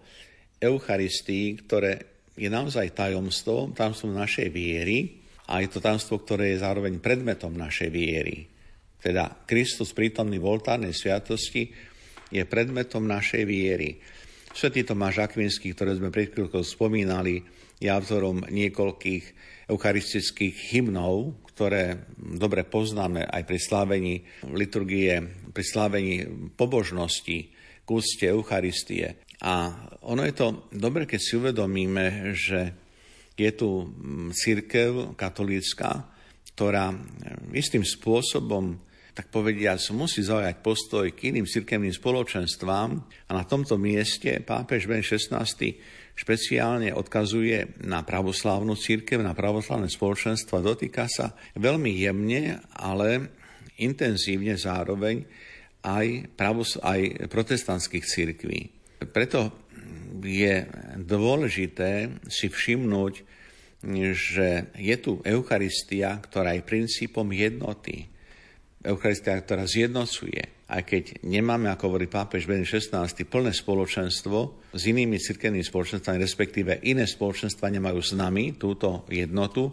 Eucharistii, 0.61 1.47
ktoré 1.65 1.93
je 2.39 2.47
naozaj 2.47 2.95
tajomstvo, 2.95 3.75
tajomstvo 3.75 4.13
našej 4.15 4.49
viery 4.53 5.25
a 5.51 5.65
je 5.65 5.69
to 5.73 5.83
tajomstvo, 5.83 6.23
ktoré 6.23 6.55
je 6.55 6.63
zároveň 6.63 7.01
predmetom 7.03 7.51
našej 7.57 7.91
viery. 7.91 8.47
Teda 8.99 9.31
Kristus 9.47 9.95
prítomný 9.95 10.43
v 10.43 10.51
oltárnej 10.51 10.93
sviatosti 10.93 11.71
je 12.29 12.43
predmetom 12.45 13.07
našej 13.07 13.43
viery. 13.47 13.99
Svetý 14.53 14.83
Tomáš 14.83 15.23
Akvinský, 15.23 15.73
ktoré 15.73 15.95
sme 15.95 16.11
pred 16.11 16.35
chvíľkou 16.35 16.67
spomínali, 16.67 17.41
je 17.79 17.87
autorom 17.87 18.43
niekoľkých 18.43 19.25
eucharistických 19.69 20.73
hymnov, 20.73 21.37
ktoré 21.53 22.09
dobre 22.17 22.65
poznáme 22.65 23.29
aj 23.29 23.43
pri 23.45 23.59
slávení 23.61 24.15
liturgie, 24.57 25.21
pri 25.53 25.65
slávení 25.65 26.25
pobožnosti, 26.57 27.53
k 27.89 27.89
Eucharistie. 28.29 29.17
A 29.41 29.73
ono 30.05 30.29
je 30.29 30.35
to 30.37 30.69
dobre, 30.75 31.09
keď 31.09 31.21
si 31.21 31.33
uvedomíme, 31.41 32.37
že 32.37 32.77
je 33.39 33.51
tu 33.55 33.89
mm, 33.89 34.35
církev 34.35 35.15
katolícka, 35.17 36.11
ktorá 36.53 36.91
mm, 36.93 37.55
istým 37.57 37.87
spôsobom, 37.87 38.77
tak 39.19 39.35
povediac, 39.35 39.83
musí 39.99 40.23
zaujať 40.23 40.63
postoj 40.63 41.11
k 41.11 41.35
iným 41.35 41.43
cirkevným 41.43 41.91
spoločenstvám 41.91 42.91
a 43.03 43.31
na 43.35 43.43
tomto 43.43 43.75
mieste 43.75 44.39
pápež 44.47 44.87
Ben 44.87 45.03
16 45.03 45.35
špeciálne 46.15 46.95
odkazuje 46.95 47.83
na 47.83 48.07
pravoslávnu 48.07 48.79
církev, 48.79 49.19
na 49.19 49.35
pravoslávne 49.35 49.91
spoločenstvo 49.91 50.63
a 50.63 50.67
dotýka 50.71 51.11
sa 51.11 51.35
veľmi 51.59 51.99
jemne, 51.99 52.63
ale 52.79 53.35
intenzívne 53.83 54.55
zároveň 54.55 55.27
aj, 55.83 56.39
pravos- 56.39 56.79
aj 56.79 57.27
protestantských 57.27 58.07
církví. 58.07 58.61
Preto 59.11 59.51
je 60.23 60.63
dôležité 60.95 62.23
si 62.31 62.47
všimnúť, 62.47 63.15
že 64.15 64.71
je 64.79 64.97
tu 65.03 65.19
Eucharistia, 65.27 66.23
ktorá 66.23 66.55
je 66.55 66.63
princípom 66.63 67.27
jednoty. 67.35 68.07
Eucharistia, 68.85 69.35
ktorá 69.39 69.67
zjednocuje. 69.67 70.69
Aj 70.69 70.85
keď 70.85 71.25
nemáme, 71.25 71.67
ako 71.73 71.91
hovorí 71.91 72.07
pápež 72.07 72.47
Ben 72.47 72.63
16, 72.63 72.95
plné 73.27 73.51
spoločenstvo 73.57 74.71
s 74.71 74.83
inými 74.87 75.19
cirkevnými 75.19 75.65
spoločenstvami, 75.65 76.19
respektíve 76.21 76.85
iné 76.87 77.09
spoločenstva 77.09 77.73
nemajú 77.73 77.99
s 77.99 78.13
nami 78.15 78.55
túto 78.55 79.09
jednotu, 79.11 79.73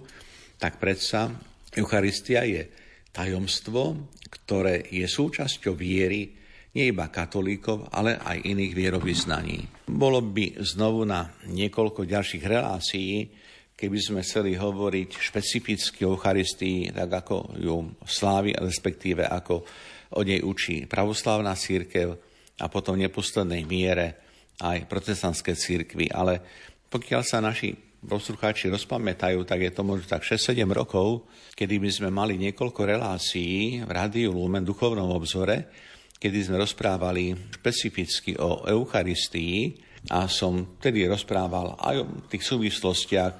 tak 0.58 0.80
predsa 0.80 1.30
Eucharistia 1.76 2.48
je 2.48 2.66
tajomstvo, 3.12 4.10
ktoré 4.32 4.88
je 4.90 5.06
súčasťou 5.06 5.76
viery 5.76 6.46
nie 6.76 6.92
iba 6.92 7.08
katolíkov, 7.08 7.88
ale 7.96 8.20
aj 8.20 8.44
iných 8.44 8.74
vierovýznaní. 8.76 9.88
Bolo 9.88 10.20
by 10.20 10.60
znovu 10.60 11.08
na 11.08 11.32
niekoľko 11.48 12.04
ďalších 12.04 12.44
relácií 12.44 13.32
keby 13.76 14.00
sme 14.00 14.20
chceli 14.24 14.56
hovoriť 14.56 15.10
špecificky 15.20 16.08
o 16.08 16.16
Eucharistii, 16.16 16.96
tak 16.96 17.28
ako 17.28 17.60
ju 17.60 17.76
slávi, 18.08 18.56
respektíve 18.56 19.28
ako 19.28 19.68
o 20.16 20.22
nej 20.24 20.40
učí 20.40 20.88
pravoslávna 20.88 21.52
církev 21.60 22.16
a 22.64 22.66
potom 22.72 22.96
v 22.96 23.12
neposlednej 23.12 23.68
miere 23.68 24.24
aj 24.64 24.88
protestantské 24.88 25.60
církvy. 25.60 26.08
Ale 26.08 26.40
pokiaľ 26.88 27.22
sa 27.28 27.44
naši 27.44 27.76
poslucháči 28.06 28.72
rozpamätajú, 28.72 29.44
tak 29.44 29.60
je 29.66 29.72
to 29.74 29.84
možno 29.84 30.08
tak 30.08 30.24
6-7 30.24 30.64
rokov, 30.72 31.28
kedy 31.58 31.82
by 31.82 31.90
sme 31.92 32.10
mali 32.14 32.40
niekoľko 32.40 32.82
relácií 32.86 33.84
v 33.84 33.92
Rádiu 33.92 34.32
Lumen 34.32 34.64
duchovnom 34.64 35.10
obzore, 35.12 35.68
kedy 36.16 36.48
sme 36.48 36.62
rozprávali 36.62 37.36
špecificky 37.60 38.40
o 38.40 38.64
Eucharistii 38.64 39.84
a 40.14 40.30
som 40.30 40.78
tedy 40.78 41.10
rozprával 41.10 41.76
aj 41.82 41.96
o 41.98 42.06
tých 42.30 42.46
súvislostiach, 42.46 43.34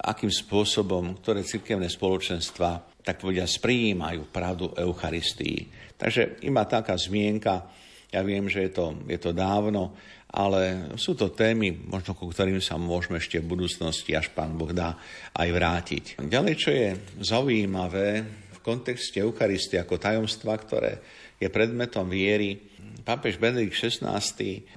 akým 0.00 0.32
spôsobom, 0.32 1.20
ktoré 1.20 1.44
cirkevné 1.44 1.92
spoločenstva 1.92 2.90
tak 3.00 3.20
povedia, 3.20 3.48
sprijímajú 3.48 4.28
pravdu 4.28 4.76
Eucharistii. 4.76 5.66
Takže 5.96 6.44
iba 6.44 6.64
taká 6.68 6.96
zmienka, 6.96 7.64
ja 8.12 8.20
viem, 8.20 8.44
že 8.50 8.68
je 8.68 8.72
to, 8.76 8.86
je 9.08 9.18
to 9.20 9.32
dávno, 9.32 9.96
ale 10.30 10.94
sú 10.94 11.18
to 11.18 11.32
témy, 11.32 11.74
možno 11.90 12.14
ku 12.14 12.30
ktorým 12.30 12.62
sa 12.62 12.78
môžeme 12.78 13.18
ešte 13.18 13.42
v 13.42 13.50
budúcnosti, 13.50 14.14
až 14.14 14.30
pán 14.30 14.54
Boh 14.54 14.70
dá, 14.70 14.94
aj 15.34 15.48
vrátiť. 15.50 16.04
Ďalej, 16.22 16.54
čo 16.54 16.70
je 16.70 16.88
zaujímavé 17.18 18.08
v 18.54 18.58
kontexte 18.62 19.18
Eucharistie 19.18 19.80
ako 19.80 19.98
tajomstva, 19.98 20.54
ktoré 20.60 20.92
je 21.40 21.48
predmetom 21.48 22.06
viery, 22.06 22.60
pápež 23.02 23.40
Benedikt 23.40 23.74
XVI 23.74 24.20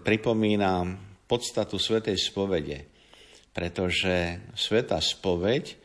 pripomína 0.02 0.96
podstatu 1.28 1.76
Svetej 1.76 2.18
spovede, 2.18 2.93
pretože 3.54 4.42
Sveta 4.58 4.98
spoveď 4.98 5.78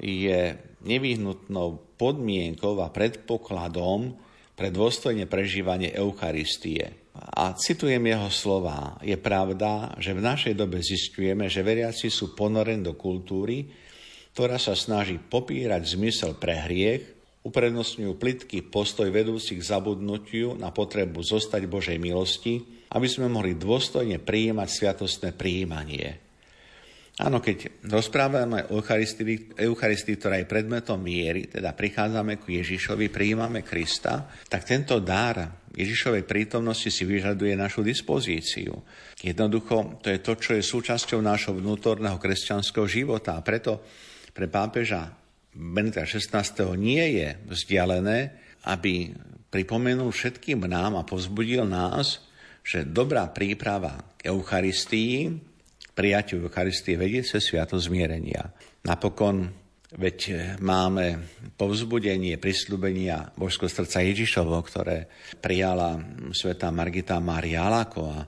je 0.00 0.56
nevyhnutnou 0.80 2.00
podmienkou 2.00 2.80
a 2.80 2.88
predpokladom 2.88 4.16
pre 4.56 4.72
dôstojne 4.72 5.28
prežívanie 5.28 5.92
Eucharistie. 5.92 6.96
A 7.12 7.52
citujem 7.52 8.00
jeho 8.00 8.32
slova. 8.32 8.96
Je 9.04 9.16
pravda, 9.20 9.92
že 10.00 10.16
v 10.16 10.24
našej 10.24 10.54
dobe 10.56 10.80
zistujeme, 10.80 11.52
že 11.52 11.60
veriaci 11.60 12.08
sú 12.08 12.32
ponorení 12.32 12.80
do 12.80 12.96
kultúry, 12.96 13.68
ktorá 14.32 14.56
sa 14.56 14.72
snaží 14.72 15.20
popírať 15.20 16.00
zmysel 16.00 16.38
pre 16.40 16.56
hriech, 16.56 17.04
uprednostňujú 17.44 18.12
plitký 18.20 18.64
postoj 18.68 19.08
vedúci 19.08 19.56
k 19.56 19.64
zabudnutiu 19.64 20.56
na 20.56 20.72
potrebu 20.72 21.24
zostať 21.24 21.64
Božej 21.68 21.96
milosti, 21.96 22.60
aby 22.92 23.08
sme 23.08 23.32
mohli 23.32 23.56
dôstojne 23.56 24.20
prijímať 24.20 24.68
sviatostné 24.68 25.32
prijímanie. 25.36 26.29
Áno, 27.20 27.44
keď 27.44 27.84
rozprávame 27.84 28.64
o 28.72 28.80
Eucharistii, 28.80 29.60
Eucharistii, 29.60 30.16
ktorá 30.16 30.40
je 30.40 30.48
predmetom 30.48 31.04
viery, 31.04 31.52
teda 31.52 31.76
prichádzame 31.76 32.40
ku 32.40 32.48
Ježišovi, 32.48 33.12
prijímame 33.12 33.60
Krista, 33.60 34.24
tak 34.48 34.64
tento 34.64 34.96
dar 35.04 35.68
Ježišovej 35.68 36.24
prítomnosti 36.24 36.88
si 36.88 37.04
vyžaduje 37.04 37.52
našu 37.60 37.84
dispozíciu. 37.84 38.72
Jednoducho, 39.20 40.00
to 40.00 40.08
je 40.08 40.24
to, 40.24 40.32
čo 40.40 40.50
je 40.56 40.64
súčasťou 40.64 41.20
nášho 41.20 41.52
vnútorného 41.52 42.16
kresťanského 42.16 42.88
života. 42.88 43.36
A 43.36 43.44
preto 43.44 43.84
pre 44.32 44.48
pápeža 44.48 45.12
Benita 45.52 46.08
XVI. 46.08 46.40
nie 46.80 47.20
je 47.20 47.28
vzdialené, 47.52 48.18
aby 48.64 49.12
pripomenul 49.52 50.08
všetkým 50.08 50.64
nám 50.64 50.96
a 50.96 51.04
povzbudil 51.04 51.68
nás, 51.68 52.24
že 52.64 52.88
dobrá 52.88 53.28
príprava 53.28 54.16
k 54.16 54.32
Eucharistii 54.32 55.49
prijatiu 56.00 56.40
Eucharistie 56.40 56.96
vedie 56.96 57.20
cez 57.20 57.44
sviato 57.44 57.76
zmierenia. 57.76 58.48
Napokon 58.88 59.52
veď 59.92 60.56
máme 60.64 61.20
povzbudenie, 61.60 62.40
prislúbenia 62.40 63.36
Božského 63.36 63.68
srdca 63.68 64.00
Ježišovo, 64.00 64.56
ktoré 64.64 65.12
prijala 65.44 66.00
sveta 66.32 66.72
Margita 66.72 67.20
Mária 67.20 67.68
a 67.68 68.24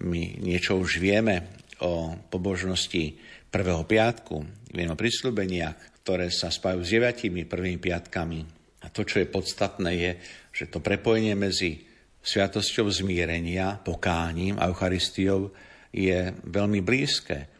my 0.00 0.40
niečo 0.40 0.80
už 0.80 0.96
vieme 0.96 1.60
o 1.84 2.16
pobožnosti 2.32 3.20
prvého 3.52 3.84
piatku, 3.84 4.40
vieme 4.72 4.96
o 4.96 5.00
prislúbeniach, 5.00 6.00
ktoré 6.00 6.32
sa 6.32 6.48
spájajú 6.48 6.80
s 6.80 6.92
deviatimi 6.96 7.44
prvými 7.44 7.76
piatkami. 7.76 8.40
A 8.80 8.88
to, 8.88 9.04
čo 9.04 9.20
je 9.20 9.28
podstatné, 9.28 9.90
je, 9.92 10.10
že 10.56 10.72
to 10.72 10.80
prepojenie 10.80 11.36
medzi 11.36 11.84
sviatosťou 12.24 12.88
zmierenia, 12.88 13.76
pokáním 13.84 14.56
a 14.56 14.72
Eucharistiou 14.72 15.52
je 15.90 16.34
veľmi 16.46 16.80
blízke, 16.80 17.50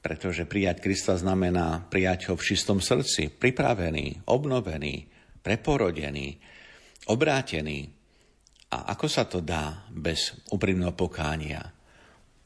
pretože 0.00 0.48
prijať 0.48 0.80
Krista 0.80 1.18
znamená 1.18 1.84
prijať 1.90 2.32
ho 2.32 2.34
v 2.38 2.46
čistom 2.46 2.78
srdci, 2.80 3.28
pripravený, 3.32 4.28
obnovený, 4.30 5.06
preporodený, 5.42 6.38
obrátený. 7.10 7.90
A 8.70 8.94
ako 8.96 9.06
sa 9.06 9.26
to 9.26 9.42
dá 9.42 9.86
bez 9.90 10.46
úprimného 10.50 10.94
pokánia? 10.94 11.62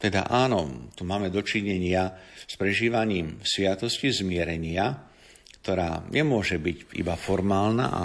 Teda 0.00 0.24
áno, 0.32 0.88
tu 0.96 1.04
máme 1.04 1.28
dočinenia 1.28 2.16
s 2.48 2.56
prežívaním 2.56 3.36
sviatosti 3.44 4.08
zmierenia, 4.08 4.96
ktorá 5.60 6.08
nemôže 6.08 6.56
byť 6.56 6.96
iba 6.96 7.12
formálna 7.20 7.86
a 7.92 8.02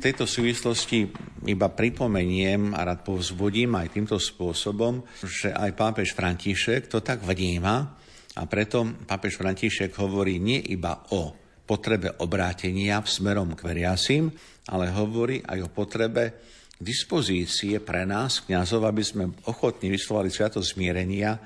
v 0.00 0.08
tejto 0.08 0.24
súvislosti 0.24 1.12
iba 1.44 1.68
pripomeniem 1.68 2.72
a 2.72 2.88
rád 2.88 3.04
povzbudím 3.04 3.76
aj 3.76 4.00
týmto 4.00 4.16
spôsobom, 4.16 5.04
že 5.20 5.52
aj 5.52 5.76
pápež 5.76 6.16
František 6.16 6.88
to 6.88 7.04
tak 7.04 7.20
vníma 7.20 8.00
a 8.32 8.42
preto 8.48 8.96
pápež 9.04 9.36
František 9.36 9.92
hovorí 10.00 10.40
nie 10.40 10.56
iba 10.72 11.04
o 11.12 11.36
potrebe 11.68 12.16
obrátenia 12.16 13.04
v 13.04 13.12
smerom 13.12 13.52
k 13.52 13.60
veriasim, 13.60 14.32
ale 14.72 14.88
hovorí 14.88 15.44
aj 15.44 15.68
o 15.68 15.72
potrebe 15.72 16.48
dispozície 16.80 17.76
pre 17.84 18.08
nás, 18.08 18.40
kňazov, 18.40 18.88
aby 18.88 19.04
sme 19.04 19.28
ochotne 19.52 19.92
vyslovali 19.92 20.32
sviatosť 20.32 20.80
zmierenia, 20.80 21.36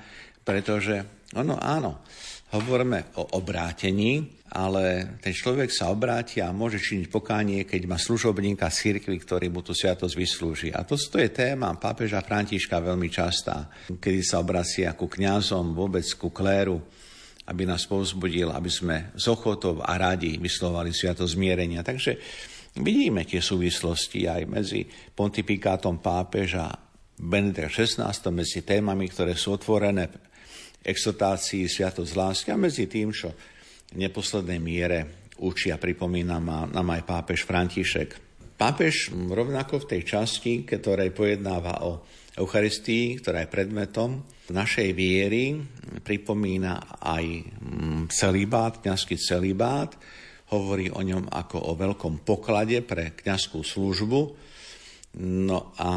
pretože 0.47 1.27
ono 1.35 1.59
áno, 1.59 2.07
hovoríme 2.57 3.19
o 3.19 3.37
obrátení, 3.37 4.35
ale 4.55 5.17
ten 5.19 5.35
človek 5.35 5.67
sa 5.67 5.91
obráti 5.91 6.39
a 6.39 6.55
môže 6.55 6.79
činiť 6.79 7.11
pokánie, 7.11 7.67
keď 7.67 7.81
má 7.89 7.97
služobníka 7.99 8.71
cirkvi, 8.71 9.19
ktorý 9.19 9.51
mu 9.51 9.59
tú 9.59 9.75
sviatosť 9.75 10.15
vyslúži. 10.15 10.69
A 10.71 10.87
to, 10.87 10.95
to 10.95 11.19
je 11.19 11.33
téma 11.33 11.75
pápeža 11.75 12.23
Františka 12.23 12.79
veľmi 12.79 13.11
častá, 13.11 13.67
kedy 13.91 14.21
sa 14.23 14.39
obracia 14.39 14.95
ku 14.95 15.11
kňazom, 15.11 15.75
vôbec 15.75 16.07
ku 16.15 16.31
kléru, 16.31 16.79
aby 17.45 17.67
nás 17.67 17.83
povzbudil, 17.85 18.49
aby 18.55 18.71
sme 18.71 19.11
z 19.13 19.25
ochotov 19.27 19.83
a 19.83 19.93
radi 19.99 20.39
vyslovali 20.39 20.95
sviatosť 20.95 21.35
zmierenia. 21.35 21.83
Takže 21.83 22.11
vidíme 22.79 23.27
tie 23.27 23.43
súvislosti 23.43 24.25
aj 24.25 24.41
medzi 24.47 24.87
pontifikátom 24.87 25.99
pápeža 25.99 26.71
Benedikta 27.15 27.71
XVI, 27.71 28.11
medzi 28.31 28.63
témami, 28.67 29.07
ktoré 29.07 29.39
sú 29.39 29.55
otvorené 29.55 30.34
exotácii 30.85 31.65
sviatosť 31.65 32.13
lásky 32.13 32.49
a 32.53 32.61
medzi 32.61 32.85
tým, 32.85 33.09
čo 33.09 33.33
v 33.91 33.97
neposlednej 33.97 34.61
miere 34.61 35.25
učí 35.41 35.73
a 35.73 35.81
pripomína 35.81 36.37
nám 36.69 36.87
aj 36.93 37.01
pápež 37.03 37.43
František. 37.43 38.09
Pápež 38.55 39.11
rovnako 39.11 39.83
v 39.83 39.89
tej 39.97 40.01
časti, 40.07 40.63
ktorej 40.63 41.11
pojednáva 41.11 41.83
o 41.83 42.05
Eucharistii, 42.35 43.19
ktorá 43.19 43.43
je 43.43 43.51
predmetom 43.51 44.23
našej 44.51 44.91
viery, 44.95 45.59
pripomína 46.03 46.99
aj 46.99 47.25
mm, 47.41 48.01
celibát, 48.11 48.79
kňazský 48.79 49.19
celibát, 49.19 49.95
hovorí 50.51 50.91
o 50.91 51.01
ňom 51.01 51.31
ako 51.31 51.57
o 51.67 51.71
veľkom 51.73 52.21
poklade 52.21 52.79
pre 52.85 53.17
kňazskú 53.17 53.59
službu. 53.65 54.19
No 55.25 55.73
a 55.79 55.89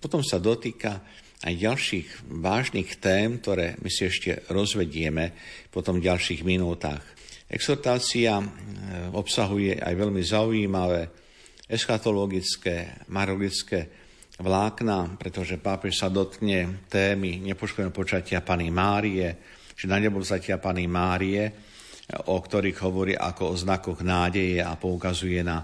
potom 0.00 0.22
sa 0.24 0.40
dotýka 0.40 1.02
aj 1.40 1.54
ďalších 1.56 2.08
vážnych 2.28 3.00
tém, 3.00 3.40
ktoré 3.40 3.80
my 3.80 3.88
si 3.88 4.08
ešte 4.08 4.44
rozvedieme 4.52 5.32
potom 5.72 5.96
v 5.96 6.06
ďalších 6.12 6.44
minútach. 6.44 7.00
Exhortácia 7.50 8.38
e, 8.38 8.46
obsahuje 9.16 9.80
aj 9.80 9.94
veľmi 9.96 10.22
zaujímavé 10.22 11.10
eschatologické, 11.66 13.06
marologické 13.08 13.88
vlákna, 14.38 15.16
pretože 15.16 15.60
pápež 15.60 16.00
sa 16.00 16.12
dotkne 16.12 16.86
témy 16.86 17.40
nepoškodeného 17.40 17.94
počatia 17.94 18.44
Pany 18.44 18.68
Márie, 18.68 19.28
či 19.74 19.88
na 19.88 19.96
nebo 19.96 20.20
vzatia 20.20 20.60
Pany 20.60 20.84
Márie, 20.86 21.48
o 22.26 22.36
ktorých 22.42 22.78
hovorí 22.82 23.14
ako 23.14 23.54
o 23.54 23.58
znakoch 23.58 24.02
nádeje 24.02 24.60
a 24.60 24.74
poukazuje 24.74 25.40
na 25.46 25.62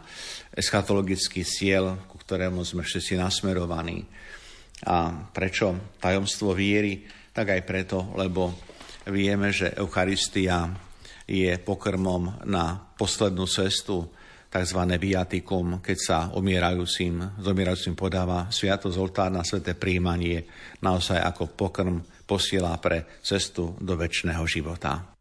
eschatologický 0.54 1.42
cieľ, 1.42 2.06
ku 2.06 2.16
ktorému 2.22 2.62
sme 2.62 2.86
všetci 2.86 3.18
nasmerovaní. 3.18 4.06
A 4.84 5.24
prečo 5.32 5.96
tajomstvo 5.96 6.52
viery? 6.52 7.08
Tak 7.32 7.56
aj 7.56 7.62
preto, 7.64 8.12
lebo 8.12 8.52
vieme, 9.08 9.48
že 9.54 9.72
Eucharistia 9.72 10.68
je 11.24 11.56
pokrmom 11.56 12.44
na 12.44 12.76
poslednú 12.96 13.48
cestu, 13.48 14.12
tzv. 14.56 14.80
viatikum, 14.96 15.84
keď 15.84 15.98
sa 15.98 16.18
umierajúcim, 16.32 17.40
zomierajúcim 17.42 17.98
podáva 17.98 18.48
sviatosť 18.48 18.96
oltárna 18.96 19.42
sveté 19.44 19.76
príjmanie, 19.76 20.46
naozaj 20.80 21.20
ako 21.20 21.52
pokrm 21.52 22.00
posiela 22.24 22.72
pre 22.80 23.20
cestu 23.20 23.76
do 23.78 23.94
väčšného 23.98 24.44
života. 24.48 25.15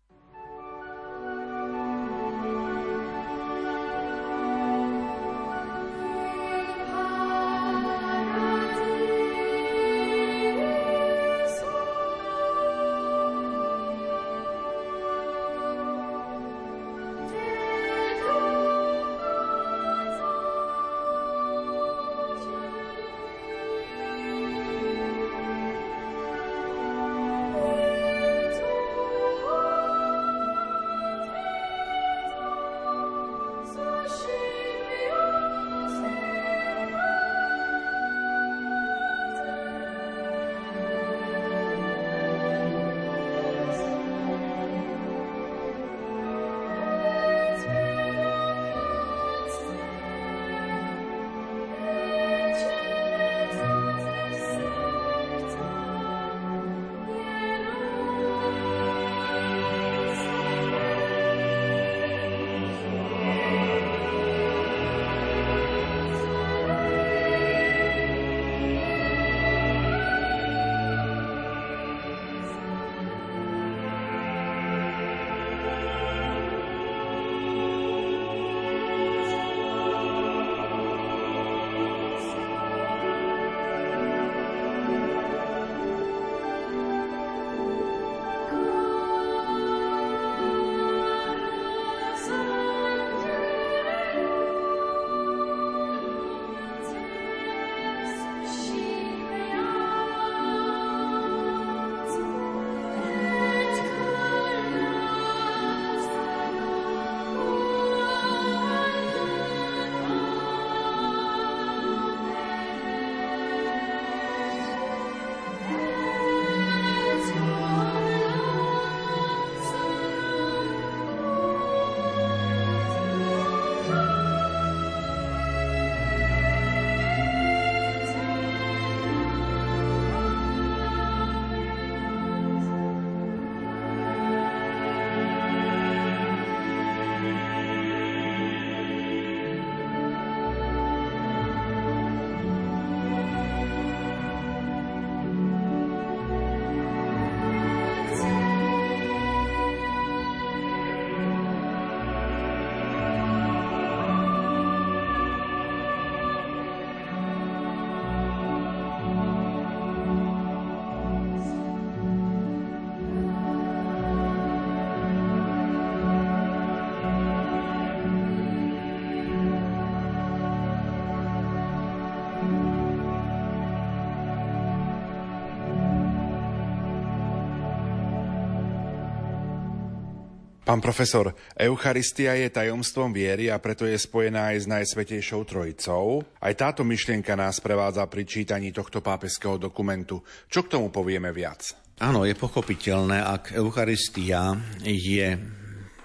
Pán 180.65 180.81
profesor, 180.81 181.29
Eucharistia 181.53 182.33
je 182.41 182.49
tajomstvom 182.49 183.13
viery 183.13 183.53
a 183.53 183.61
preto 183.61 183.85
je 183.85 184.01
spojená 184.01 184.49
aj 184.49 184.65
s 184.65 184.65
Najsvetejšou 184.65 185.45
Trojicou. 185.45 186.25
Aj 186.41 186.53
táto 186.57 186.81
myšlienka 186.81 187.37
nás 187.37 187.61
prevádza 187.61 188.01
pri 188.09 188.25
čítaní 188.25 188.73
tohto 188.73 188.97
pápeského 188.97 189.61
dokumentu. 189.61 190.25
Čo 190.49 190.65
k 190.65 190.73
tomu 190.73 190.89
povieme 190.89 191.29
viac? 191.29 191.69
Áno, 192.01 192.25
je 192.25 192.33
pochopiteľné, 192.33 193.21
ak 193.21 193.53
Eucharistia 193.53 194.57
je 194.81 195.37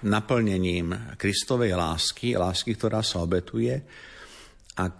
naplnením 0.04 1.16
Kristovej 1.16 1.72
lásky, 1.72 2.36
lásky, 2.36 2.76
ktorá 2.76 3.00
sa 3.00 3.24
obetuje, 3.24 3.80
ak 4.76 4.96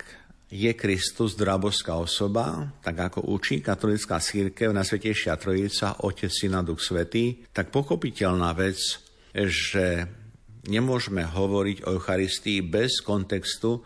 je 0.49 0.73
Kristus 0.73 1.37
draboská 1.37 2.01
osoba, 2.01 2.65
tak 2.81 3.13
ako 3.13 3.29
učí 3.29 3.61
katolická 3.61 4.25
církev 4.25 4.73
na 4.73 4.89
Svetejšia 4.89 5.37
Trojica, 5.37 6.01
Otec, 6.01 6.33
Syna, 6.33 6.65
Duch 6.65 6.81
Svetý, 6.81 7.45
tak 7.53 7.69
pochopiteľná 7.69 8.57
vec 8.57 9.10
že 9.35 10.07
nemôžeme 10.67 11.25
hovoriť 11.25 11.87
o 11.87 11.97
Eucharistii 11.97 12.67
bez 12.67 13.01
kontextu 13.01 13.81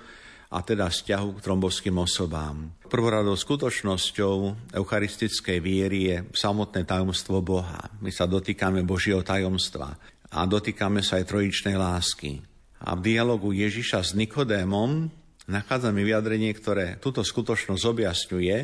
a 0.54 0.62
teda 0.62 0.86
vzťahu 0.86 1.28
k 1.34 1.44
trombovským 1.44 1.96
osobám. 1.98 2.70
Prvoradou 2.86 3.34
skutočnosťou 3.34 4.70
eucharistickej 4.70 5.58
viery 5.58 5.98
je 6.14 6.16
samotné 6.30 6.86
tajomstvo 6.86 7.42
Boha. 7.42 7.90
My 7.98 8.14
sa 8.14 8.30
dotýkame 8.30 8.86
Božieho 8.86 9.26
tajomstva 9.26 9.98
a 10.30 10.38
dotýkame 10.46 11.02
sa 11.02 11.18
aj 11.18 11.26
trojičnej 11.26 11.74
lásky. 11.74 12.38
A 12.84 12.94
v 12.94 13.00
dialogu 13.02 13.50
Ježiša 13.50 14.00
s 14.04 14.10
Nikodémom 14.14 15.10
nachádzame 15.50 16.06
vyjadrenie, 16.06 16.54
ktoré 16.54 17.02
túto 17.02 17.26
skutočnosť 17.26 17.82
objasňuje 17.82 18.56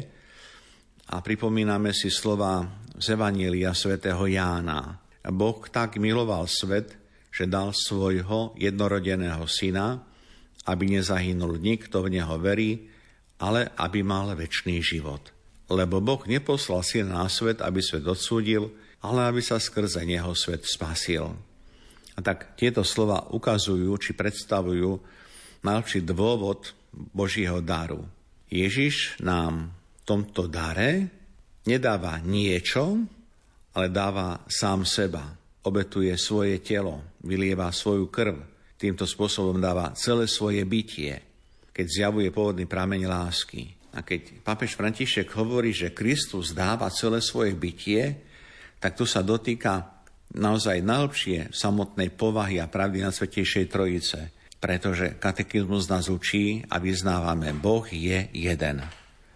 a 1.10 1.16
pripomíname 1.18 1.90
si 1.90 2.06
slova 2.06 2.62
z 3.00 3.18
Evanília 3.18 3.74
svätého 3.74 4.22
Jána. 4.30 5.09
Boh 5.28 5.60
tak 5.68 6.00
miloval 6.00 6.48
svet, 6.48 6.96
že 7.30 7.44
dal 7.44 7.76
svojho 7.76 8.56
jednorodeného 8.56 9.44
syna, 9.44 10.00
aby 10.66 10.98
nezahynul 10.98 11.60
nikto 11.60 12.00
v 12.04 12.20
neho 12.20 12.36
verí, 12.40 12.88
ale 13.40 13.72
aby 13.76 14.04
mal 14.04 14.32
väčší 14.36 14.80
život. 14.80 15.32
Lebo 15.70 16.02
Boh 16.02 16.20
neposlal 16.26 16.82
syna 16.82 17.24
na 17.24 17.28
svet, 17.30 17.62
aby 17.62 17.78
svet 17.80 18.04
odsúdil, 18.04 18.68
ale 19.00 19.30
aby 19.30 19.40
sa 19.40 19.56
skrze 19.56 20.02
neho 20.04 20.34
svet 20.36 20.66
spasil. 20.66 21.32
A 22.16 22.18
tak 22.20 22.58
tieto 22.58 22.84
slova 22.84 23.30
ukazujú, 23.32 23.96
či 23.96 24.12
predstavujú 24.12 25.00
najlepší 25.64 26.04
dôvod 26.04 26.74
Božieho 26.92 27.62
daru. 27.62 28.04
Ježiš 28.50 29.22
nám 29.22 29.70
v 29.70 30.00
tomto 30.04 30.50
dare 30.50 31.06
nedáva 31.64 32.18
niečo, 32.18 33.06
ale 33.74 33.88
dáva 33.92 34.42
sám 34.50 34.82
seba. 34.82 35.36
Obetuje 35.60 36.10
svoje 36.16 36.58
telo, 36.64 37.04
vylieva 37.20 37.68
svoju 37.68 38.08
krv. 38.08 38.36
Týmto 38.80 39.04
spôsobom 39.04 39.60
dáva 39.60 39.92
celé 39.92 40.24
svoje 40.24 40.64
bytie, 40.64 41.20
keď 41.68 41.86
zjavuje 41.86 42.32
pôvodný 42.32 42.64
prameň 42.64 43.04
lásky. 43.04 43.68
A 43.92 44.00
keď 44.00 44.40
papež 44.40 44.72
František 44.72 45.28
hovorí, 45.36 45.76
že 45.76 45.92
Kristus 45.92 46.56
dáva 46.56 46.88
celé 46.88 47.20
svoje 47.20 47.52
bytie, 47.52 48.24
tak 48.80 48.96
tu 48.96 49.04
sa 49.04 49.20
dotýka 49.20 50.00
naozaj 50.32 50.80
najlepšie 50.80 51.52
samotnej 51.52 52.14
povahy 52.14 52.62
a 52.62 52.70
pravdy 52.70 53.04
na 53.04 53.12
Svetejšej 53.12 53.66
Trojice, 53.68 54.32
pretože 54.56 55.20
katechizmus 55.20 55.90
nás 55.90 56.08
učí 56.08 56.64
a 56.70 56.80
vyznávame, 56.80 57.52
Boh 57.52 57.84
je 57.84 58.32
jeden. 58.32 58.80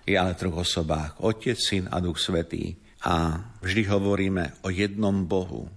Je 0.09 0.16
ale 0.16 0.39
troch 0.39 0.64
osobách, 0.64 1.20
Otec, 1.20 1.61
Syn 1.61 1.91
a 1.93 2.01
Duch 2.01 2.16
Svetý 2.16 2.84
a 3.05 3.37
vždy 3.61 3.85
hovoríme 3.85 4.65
o 4.65 4.73
jednom 4.73 5.29
Bohu. 5.29 5.69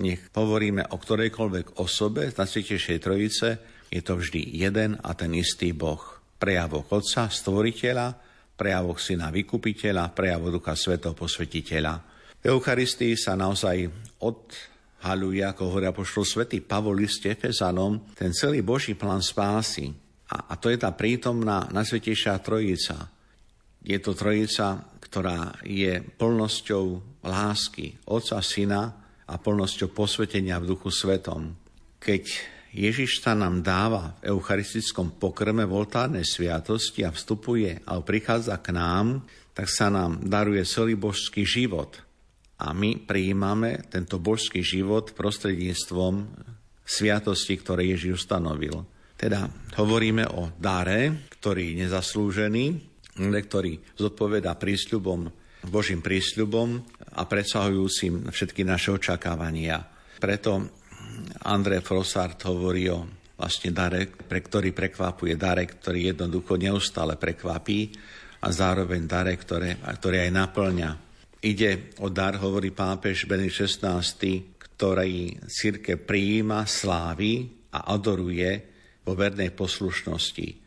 Nech 0.00 0.30
hovoríme 0.32 0.86
o 0.94 0.96
ktorejkoľvek 0.96 1.82
osobe 1.82 2.30
z 2.30 2.38
Najsvetejšej 2.38 2.98
Trojice, 3.02 3.48
je 3.90 4.00
to 4.06 4.22
vždy 4.22 4.54
jeden 4.54 4.94
a 5.02 5.10
ten 5.18 5.34
istý 5.34 5.74
Boh. 5.74 5.98
Prejavok 6.40 6.88
Otca, 6.94 7.26
Stvoriteľa, 7.28 8.16
prejavok 8.54 8.96
Syna 9.02 9.34
Vykupiteľa, 9.34 10.14
prejavok 10.14 10.56
Ducha 10.56 10.78
Svetov 10.78 11.18
Posvetiteľa. 11.18 11.94
V 12.40 12.44
Eucharistii 12.48 13.18
sa 13.18 13.36
naozaj 13.36 13.90
odhaluje, 14.24 15.44
ako 15.44 15.62
hovorí 15.68 15.84
apoštol 15.90 16.24
Svetý 16.24 16.64
Pavol 16.64 17.02
liste 17.02 17.28
Efezanom, 17.28 18.00
ten 18.16 18.32
celý 18.32 18.64
Boží 18.64 18.96
plán 18.96 19.20
spásy. 19.20 19.92
A, 20.30 20.48
a 20.48 20.54
to 20.56 20.70
je 20.72 20.78
tá 20.80 20.94
prítomná 20.94 21.68
Najsvetejšia 21.74 22.40
Trojica. 22.40 23.10
Je 23.82 23.98
to 23.98 24.14
Trojica, 24.14 24.86
ktorá 25.10 25.58
je 25.66 25.98
plnosťou 25.98 27.02
lásky 27.26 27.98
Otca, 28.06 28.38
Syna 28.46 28.94
a 29.26 29.34
plnosťou 29.34 29.90
posvetenia 29.90 30.62
v 30.62 30.70
Duchu 30.70 30.94
Svetom. 30.94 31.58
Keď 31.98 32.24
Ježiš 32.70 33.18
sa 33.18 33.34
nám 33.34 33.66
dáva 33.66 34.14
v 34.22 34.30
eucharistickom 34.30 35.18
pokrme 35.18 35.66
v 35.66 35.74
oltárnej 35.82 36.22
sviatosti 36.22 37.02
a 37.02 37.10
vstupuje 37.10 37.82
a 37.82 37.98
prichádza 37.98 38.62
k 38.62 38.70
nám, 38.70 39.26
tak 39.50 39.66
sa 39.66 39.90
nám 39.90 40.22
daruje 40.22 40.62
celý 40.62 40.94
božský 40.94 41.42
život. 41.42 41.98
A 42.62 42.70
my 42.70 43.02
prijímame 43.02 43.82
tento 43.90 44.22
božský 44.22 44.62
život 44.62 45.10
prostredníctvom 45.18 46.30
sviatosti, 46.86 47.58
ktoré 47.58 47.90
Ježiš 47.90 48.24
ustanovil. 48.26 48.86
Teda 49.18 49.50
hovoríme 49.74 50.30
o 50.38 50.54
dare, 50.54 51.26
ktorý 51.34 51.74
je 51.74 51.78
nezaslúžený, 51.84 52.89
ktorý 53.28 53.76
zodpoveda 54.00 54.56
prísľubom, 54.56 55.28
Božím 55.68 56.00
prísľubom 56.00 56.68
a 57.20 57.28
predsahujúcim 57.28 58.32
všetky 58.32 58.64
naše 58.64 58.96
očakávania. 58.96 59.76
Preto 60.16 60.72
André 61.44 61.84
Frossard 61.84 62.40
hovorí 62.48 62.88
o 62.88 63.04
vlastne 63.36 63.72
dare, 63.72 64.08
pre 64.08 64.40
ktorý 64.40 64.72
prekvapuje, 64.72 65.36
dare, 65.36 65.64
ktorý 65.64 66.12
jednoducho 66.12 66.60
neustále 66.60 67.16
prekvapí 67.16 67.92
a 68.40 68.48
zároveň 68.52 69.04
dare, 69.04 69.32
ktoré, 69.36 69.80
ktoré 69.80 70.28
aj 70.28 70.32
naplňa. 70.32 70.90
Ide 71.40 71.96
o 72.04 72.12
dar, 72.12 72.36
hovorí 72.36 72.68
pápež 72.72 73.24
Benedikt 73.24 73.64
XVI, 73.64 74.04
ktorý 74.76 75.40
círke 75.48 75.96
prijíma, 75.96 76.68
slávi 76.68 77.48
a 77.72 77.96
adoruje 77.96 78.48
vo 79.04 79.16
vernej 79.16 79.52
poslušnosti. 79.56 80.59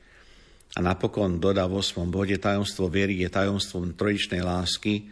A 0.73 0.79
napokon 0.81 1.37
dodá 1.37 1.69
v 1.69 1.77
8. 1.85 2.09
bode, 2.09 2.33
tajomstvo 2.41 2.89
viery 2.89 3.21
je 3.21 3.29
tajomstvom 3.29 3.93
trojičnej 3.93 4.41
lásky, 4.41 5.05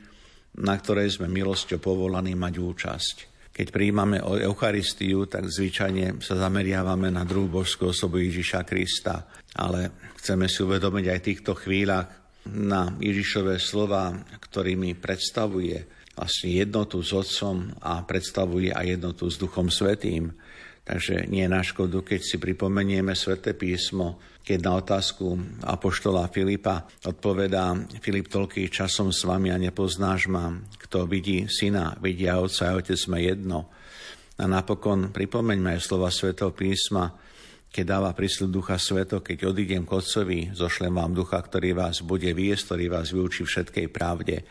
na 0.57 0.73
ktorej 0.73 1.21
sme 1.21 1.29
milosťou 1.29 1.77
povolaní 1.77 2.33
mať 2.33 2.53
účasť. 2.57 3.15
Keď 3.51 3.67
príjmame 3.69 4.23
Eucharistiu, 4.23 5.27
tak 5.27 5.45
zvyčajne 5.45 6.23
sa 6.23 6.39
zameriavame 6.39 7.13
na 7.13 7.27
druhú 7.27 7.61
božskú 7.61 7.91
osobu 7.91 8.23
Ježiša 8.23 8.65
Krista. 8.65 9.27
Ale 9.53 9.91
chceme 10.17 10.47
si 10.47 10.63
uvedomiť 10.65 11.05
aj 11.11 11.19
v 11.19 11.27
týchto 11.29 11.53
chvíľach 11.53 12.09
na 12.49 12.95
Ježišové 12.97 13.61
slova, 13.61 14.17
ktorými 14.39 14.97
predstavuje 14.97 15.83
vlastne 16.17 16.49
jednotu 16.57 17.05
s 17.05 17.13
Otcom 17.13 17.69
a 17.85 18.01
predstavuje 18.01 18.73
aj 18.73 18.97
jednotu 18.97 19.29
s 19.29 19.37
Duchom 19.37 19.69
Svetým. 19.69 20.33
Takže 20.91 21.31
nie 21.31 21.47
na 21.47 21.63
škodu, 21.63 22.03
keď 22.03 22.19
si 22.19 22.35
pripomenieme 22.35 23.15
sväté 23.15 23.55
písmo, 23.55 24.19
keď 24.43 24.59
na 24.59 24.75
otázku 24.75 25.39
apoštola 25.63 26.27
Filipa 26.27 26.83
odpovedá 27.07 27.71
Filip 28.03 28.27
toľký 28.27 28.67
časom 28.67 29.15
s 29.15 29.23
vami 29.23 29.55
a 29.55 29.61
nepoznáš 29.61 30.27
ma, 30.27 30.51
kto 30.51 31.07
vidí 31.07 31.47
syna, 31.47 31.95
vidia 32.03 32.35
otca 32.43 32.67
a 32.67 32.75
otec 32.75 32.99
sme 32.99 33.23
jedno. 33.23 33.71
A 34.35 34.43
napokon 34.51 35.15
pripomeňme 35.15 35.79
aj 35.79 35.87
slova 35.87 36.11
svätého 36.11 36.51
písma, 36.51 37.15
keď 37.71 37.85
dáva 37.87 38.11
prísľub 38.11 38.51
Ducha 38.51 38.75
Sveto, 38.75 39.23
keď 39.23 39.47
odídem 39.47 39.87
k 39.87 39.95
Otcovi, 39.95 40.51
zošlem 40.51 40.91
vám 40.91 41.15
Ducha, 41.15 41.39
ktorý 41.39 41.71
vás 41.71 42.03
bude 42.03 42.35
viesť, 42.35 42.67
ktorý 42.67 42.85
vás 42.91 43.15
vyučí 43.15 43.47
všetkej 43.47 43.87
pravde. 43.87 44.43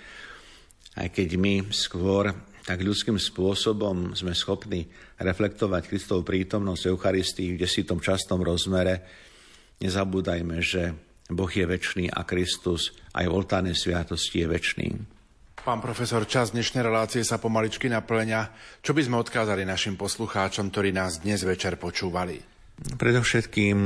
Aj 0.97 1.13
keď 1.13 1.37
my 1.37 1.69
skôr 1.69 2.33
tak 2.71 2.87
ľudským 2.87 3.19
spôsobom 3.19 4.15
sme 4.15 4.31
schopní 4.31 4.87
reflektovať 5.19 5.91
Kristovú 5.91 6.23
prítomnosť 6.23 6.95
Eucharistii 6.95 7.59
v 7.59 7.67
desitom 7.67 7.99
častom 7.99 8.47
rozmere, 8.47 9.03
nezabúdajme, 9.83 10.63
že 10.63 10.95
Boh 11.35 11.51
je 11.51 11.67
väčší 11.67 12.07
a 12.15 12.23
Kristus 12.23 12.95
aj 13.11 13.27
v 13.27 13.35
oltárnej 13.35 13.75
sviatosti 13.75 14.47
je 14.47 14.47
väčší. 14.47 14.87
Pán 15.67 15.83
profesor, 15.83 16.23
čas 16.31 16.55
dnešnej 16.55 16.87
relácie 16.87 17.27
sa 17.27 17.43
pomaličky 17.43 17.91
naplňa. 17.91 18.55
Čo 18.87 18.95
by 18.95 19.03
sme 19.03 19.19
odkázali 19.19 19.67
našim 19.67 19.99
poslucháčom, 19.99 20.71
ktorí 20.71 20.95
nás 20.95 21.27
dnes 21.27 21.43
večer 21.43 21.75
počúvali? 21.75 22.39
Predovšetkým 23.03 23.79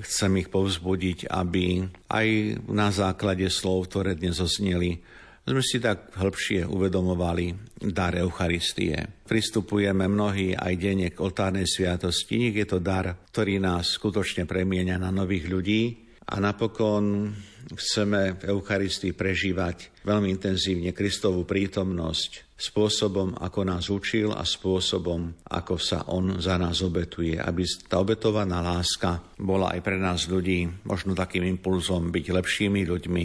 chcem 0.00 0.32
ich 0.40 0.48
povzbudiť, 0.48 1.28
aby 1.28 1.84
aj 2.08 2.28
na 2.72 2.88
základe 2.88 3.52
slov, 3.52 3.92
ktoré 3.92 4.16
dnes 4.16 4.40
ozneli, 4.40 5.04
sme 5.46 5.62
si 5.64 5.80
tak 5.80 6.14
hĺbšie 6.14 6.68
uvedomovali 6.68 7.78
dar 7.90 8.14
Eucharistie. 8.14 9.24
Pristupujeme 9.24 10.06
mnohí 10.06 10.54
aj 10.54 10.72
denne 10.76 11.08
k 11.10 11.18
oltárnej 11.18 11.66
sviatosti. 11.66 12.38
Nech 12.38 12.56
je 12.56 12.66
to 12.68 12.78
dar, 12.78 13.16
ktorý 13.32 13.58
nás 13.58 13.96
skutočne 13.96 14.44
premienia 14.44 15.00
na 15.00 15.08
nových 15.08 15.48
ľudí 15.48 16.10
A 16.30 16.38
napokon 16.38 17.34
chceme 17.74 18.38
v 18.38 18.54
Eucharistii 18.54 19.18
prežívať 19.18 20.06
veľmi 20.06 20.30
intenzívne 20.30 20.94
Kristovú 20.94 21.42
prítomnosť 21.42 22.49
spôsobom, 22.60 23.40
ako 23.40 23.60
nás 23.64 23.88
učil 23.88 24.36
a 24.36 24.44
spôsobom, 24.44 25.32
ako 25.48 25.80
sa 25.80 26.04
On 26.12 26.36
za 26.36 26.60
nás 26.60 26.84
obetuje. 26.84 27.40
Aby 27.40 27.64
tá 27.88 28.04
obetovaná 28.04 28.60
láska 28.60 29.16
bola 29.40 29.72
aj 29.72 29.80
pre 29.80 29.96
nás 29.96 30.28
ľudí 30.28 30.68
možno 30.84 31.16
takým 31.16 31.48
impulzom 31.48 32.12
byť 32.12 32.26
lepšími 32.36 32.84
ľuďmi, 32.84 33.24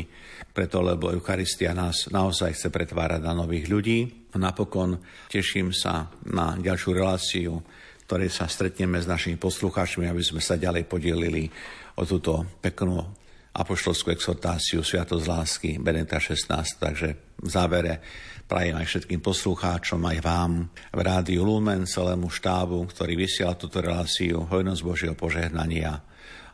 preto 0.56 0.80
lebo 0.80 1.12
Eucharistia 1.12 1.76
nás 1.76 2.08
naozaj 2.08 2.56
chce 2.56 2.72
pretvárať 2.72 3.20
na 3.20 3.36
nových 3.36 3.68
ľudí. 3.68 4.00
A 4.32 4.40
napokon 4.40 5.04
teším 5.28 5.76
sa 5.76 6.08
na 6.32 6.56
ďalšiu 6.56 6.92
reláciu, 6.96 7.60
ktorej 8.08 8.32
sa 8.32 8.48
stretneme 8.48 9.04
s 9.04 9.08
našimi 9.08 9.36
poslucháčmi, 9.36 10.08
aby 10.08 10.24
sme 10.24 10.40
sa 10.40 10.56
ďalej 10.56 10.88
podielili 10.88 11.52
o 12.00 12.08
túto 12.08 12.48
peknú 12.64 13.04
apoštolskú 13.56 14.12
exhortáciu 14.12 14.84
Sviatosť 14.84 15.26
lásky 15.26 15.72
Beneta 15.80 16.20
16. 16.20 16.52
Takže 16.76 17.10
v 17.40 17.48
závere 17.48 18.04
prajem 18.46 18.78
aj 18.78 18.88
všetkým 18.88 19.22
poslucháčom, 19.22 20.02
aj 20.06 20.18
vám 20.22 20.52
v 20.94 21.00
rádiu 21.02 21.42
Lumen, 21.46 21.90
celému 21.90 22.30
štábu, 22.30 22.86
ktorý 22.94 23.18
vysiela 23.18 23.58
túto 23.58 23.82
reláciu, 23.82 24.46
hojnosť 24.46 24.82
Božieho 24.86 25.16
požehnania 25.18 26.02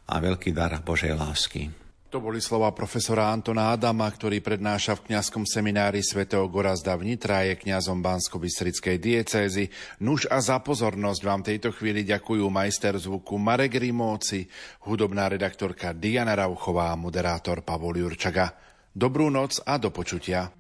a 0.08 0.16
veľký 0.20 0.56
dar 0.56 0.76
Božej 0.80 1.16
lásky. 1.16 1.82
To 2.12 2.20
boli 2.20 2.44
slova 2.44 2.76
profesora 2.76 3.32
Antona 3.32 3.72
Adama, 3.72 4.04
ktorý 4.04 4.44
prednáša 4.44 5.00
v 5.00 5.08
kňazskom 5.08 5.48
seminári 5.48 6.04
svätého 6.04 6.44
Gorazda 6.52 7.00
v 7.00 7.08
Nitra, 7.08 7.48
je 7.48 7.56
kňazom 7.56 8.04
bansko 8.04 8.36
diecézy. 8.36 9.72
Nuž 10.04 10.28
a 10.28 10.44
za 10.44 10.60
pozornosť 10.60 11.22
vám 11.24 11.40
tejto 11.40 11.72
chvíli 11.72 12.04
ďakujú 12.04 12.44
majster 12.52 13.00
zvuku 13.00 13.40
Marek 13.40 13.80
Rimóci, 13.80 14.44
hudobná 14.84 15.32
redaktorka 15.32 15.96
Diana 15.96 16.36
Rauchová 16.36 16.92
a 16.92 17.00
moderátor 17.00 17.64
Pavol 17.64 18.04
Jurčaga. 18.04 18.60
Dobrú 18.92 19.32
noc 19.32 19.64
a 19.64 19.80
do 19.80 19.88
počutia. 19.96 20.52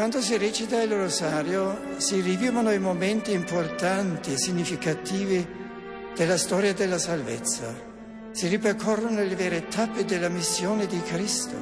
Quando 0.00 0.22
si 0.22 0.38
recita 0.38 0.80
il 0.80 0.90
rosario 0.90 1.78
si 1.98 2.22
rivivono 2.22 2.72
i 2.72 2.78
momenti 2.78 3.32
importanti 3.32 4.32
e 4.32 4.38
significativi 4.38 5.46
della 6.16 6.38
storia 6.38 6.72
della 6.72 6.96
salvezza. 6.96 7.78
Si 8.30 8.48
ripercorrono 8.48 9.22
le 9.22 9.34
vere 9.34 9.68
tappe 9.68 10.06
della 10.06 10.30
missione 10.30 10.86
di 10.86 11.02
Cristo. 11.02 11.54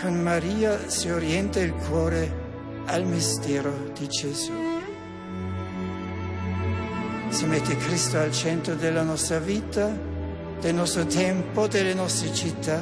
Con 0.00 0.14
Maria 0.22 0.88
si 0.88 1.10
orienta 1.10 1.58
il 1.58 1.72
cuore 1.72 2.82
al 2.86 3.04
mistero 3.04 3.90
di 3.98 4.06
Gesù. 4.06 4.52
Si 7.30 7.44
mette 7.46 7.76
Cristo 7.78 8.16
al 8.16 8.30
centro 8.30 8.76
della 8.76 9.02
nostra 9.02 9.40
vita, 9.40 9.90
del 10.60 10.74
nostro 10.74 11.04
tempo, 11.04 11.66
delle 11.66 11.94
nostre 11.94 12.32
città, 12.32 12.80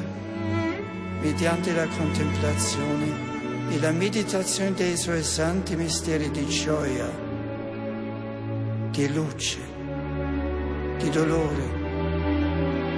mediante 1.23 1.73
la 1.73 1.87
contemplazione 1.87 3.32
e 3.73 3.81
la 3.81 3.91
meditazione 3.91 4.75
dei 4.75 4.99
suoi 4.99 5.23
santi 5.23 5.77
misteri 5.77 6.31
di 6.31 6.47
gioia, 6.47 7.09
di 8.91 9.11
luce, 9.11 9.61
di 10.99 11.09
dolore 11.09 11.65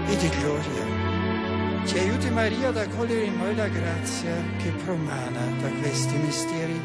e 0.09 0.17
di 0.17 0.29
gloria. 0.31 1.87
Ci 1.87 1.97
aiuti 1.97 2.29
Maria 2.31 2.69
ad 2.69 2.77
accogliere 2.77 3.23
in 3.23 3.37
noi 3.37 3.55
la 3.55 3.69
grazia 3.69 4.35
che 4.59 4.71
promana 4.85 5.47
da 5.61 5.69
questi 5.81 6.17
misteri, 6.17 6.81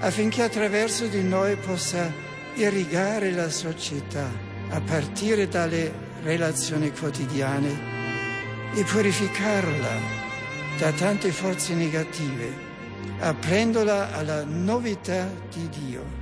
affinché 0.00 0.42
attraverso 0.42 1.06
di 1.06 1.22
noi 1.22 1.54
possa 1.54 2.12
irrigare 2.54 3.30
la 3.30 3.50
società 3.50 4.28
a 4.70 4.80
partire 4.80 5.46
dalle 5.46 5.92
relazioni 6.24 6.90
quotidiane 6.90 7.94
e 8.74 8.82
purificarla 8.82 10.24
da 10.78 10.90
tante 10.90 11.30
forze 11.30 11.72
negative 11.74 12.65
aprendola 13.18 14.12
alla 14.12 14.44
novità 14.44 15.28
di 15.52 15.68
Dio. 15.68 16.15